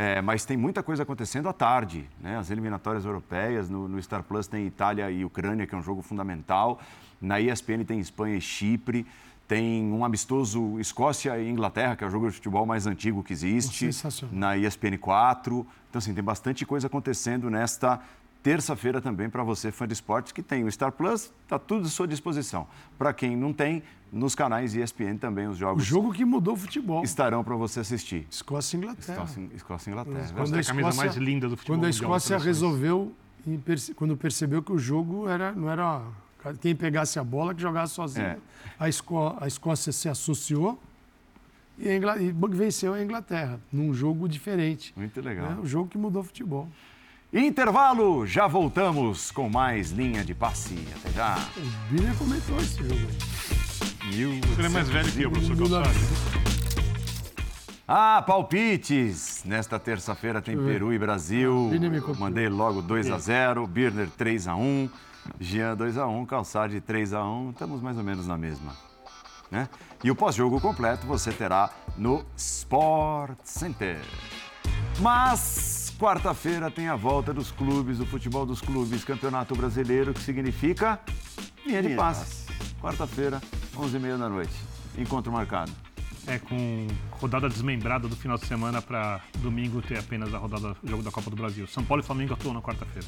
[0.02, 2.08] É, mas tem muita coisa acontecendo à tarde.
[2.22, 2.38] Né?
[2.38, 6.02] As eliminatórias europeias, no, no, Star Plus tem Itália e Ucrânia, que é um jogo
[6.02, 6.80] fundamental.
[7.22, 9.06] Na ESPN tem Espanha e Chipre.
[9.46, 13.34] Tem um amistoso Escócia e Inglaterra, que é o jogo de futebol mais antigo que
[13.34, 13.90] existe.
[14.32, 15.68] Na ESPN 4.
[15.90, 18.00] Então, assim, tem bastante coisa acontecendo nesta
[18.42, 21.90] terça-feira também para você, fã de esportes, que tem o Star Plus, está tudo à
[21.90, 22.68] sua disposição.
[22.98, 25.84] Para quem não tem, nos canais ESPN também os jogos.
[25.84, 27.04] O jogo que mudou o futebol.
[27.04, 28.26] Estarão para você assistir.
[28.30, 29.24] Escócia e Inglaterra.
[29.24, 30.28] Escócia, Escócia e Inglaterra.
[30.34, 31.78] Quando a, Escócia, a camisa mais linda do futebol.
[31.78, 33.14] Quando a Escócia resolveu,
[33.96, 36.02] quando percebeu que o jogo era, não era
[36.62, 38.26] quem pegasse a bola que jogasse sozinho.
[38.26, 38.38] É.
[38.80, 40.80] A, Escó a Escócia se associou
[41.78, 42.10] e, a Ingl...
[42.20, 44.94] e venceu a Inglaterra num jogo diferente.
[44.96, 45.52] Muito legal.
[45.52, 46.68] É o jogo que mudou o futebol.
[47.32, 50.84] Intervalo, já voltamos com mais linha de passe.
[50.96, 51.38] Até já.
[51.58, 54.42] O Bíblia comentou esse jogo aí.
[54.58, 55.90] Ele é mais velho que eu, professor Calçado.
[57.88, 59.44] Ah, palpites!
[59.46, 61.70] Nesta terça-feira tem Peru e Brasil.
[62.02, 62.18] Copiou.
[62.18, 64.90] Mandei logo 2 a 0 Birner 3 a 1
[65.40, 68.76] Jean 2 a 1 Calçade 3 a 1 Estamos mais ou menos na mesma.
[69.52, 69.70] Né?
[70.04, 74.00] E o pós-jogo completo você terá no Sport Center.
[75.00, 81.00] Mas quarta-feira tem a volta dos clubes, do futebol dos clubes, Campeonato Brasileiro, que significa
[81.66, 82.46] linha de passe.
[82.82, 83.42] Quarta-feira,
[83.76, 84.54] 11h30 da noite.
[84.98, 85.72] Encontro marcado.
[86.26, 90.90] É com rodada desmembrada do final de semana para domingo ter apenas a rodada do
[90.90, 91.68] jogo da Copa do Brasil.
[91.68, 93.08] São Paulo e Flamengo atuam na quarta-feira,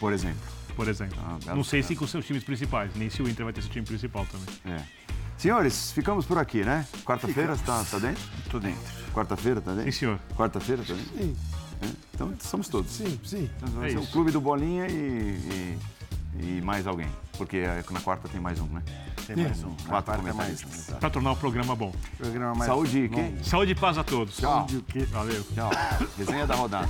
[0.00, 0.40] Por exemplo.
[0.74, 1.16] por exemplo.
[1.46, 3.70] Ah, Não sei se com seus times principais, nem se o Inter vai ter seu
[3.70, 4.76] time principal também.
[4.78, 4.82] É.
[5.36, 6.86] Senhores, ficamos por aqui, né?
[7.04, 8.22] Quarta-feira está tá dentro?
[8.50, 8.80] Tô dentro.
[9.12, 9.92] Quarta-feira tá Sim, dentro?
[9.92, 10.18] senhor.
[10.36, 11.18] Quarta-feira tá dentro?
[11.18, 11.36] Sim,
[11.82, 11.86] É.
[12.14, 12.90] Então somos todos.
[12.92, 13.50] sim, sim.
[13.62, 15.78] Então, É o clube do Bolinha e,
[16.36, 17.08] e, e mais alguém.
[17.36, 18.82] Porque é- na quarta tem mais um, né?
[19.26, 19.74] Tem mais um.
[19.88, 20.74] Quatro é mais comentaristas.
[20.74, 21.00] exato.
[21.00, 21.92] Para tornar o programa bom.
[22.18, 23.42] Programa mais Saúde e quem?
[23.42, 24.36] Saúde e paz a todos.
[24.36, 24.66] Tchau.
[25.10, 25.44] Valeu.
[25.54, 25.70] Tchau.
[26.18, 26.88] Resenha da rodada.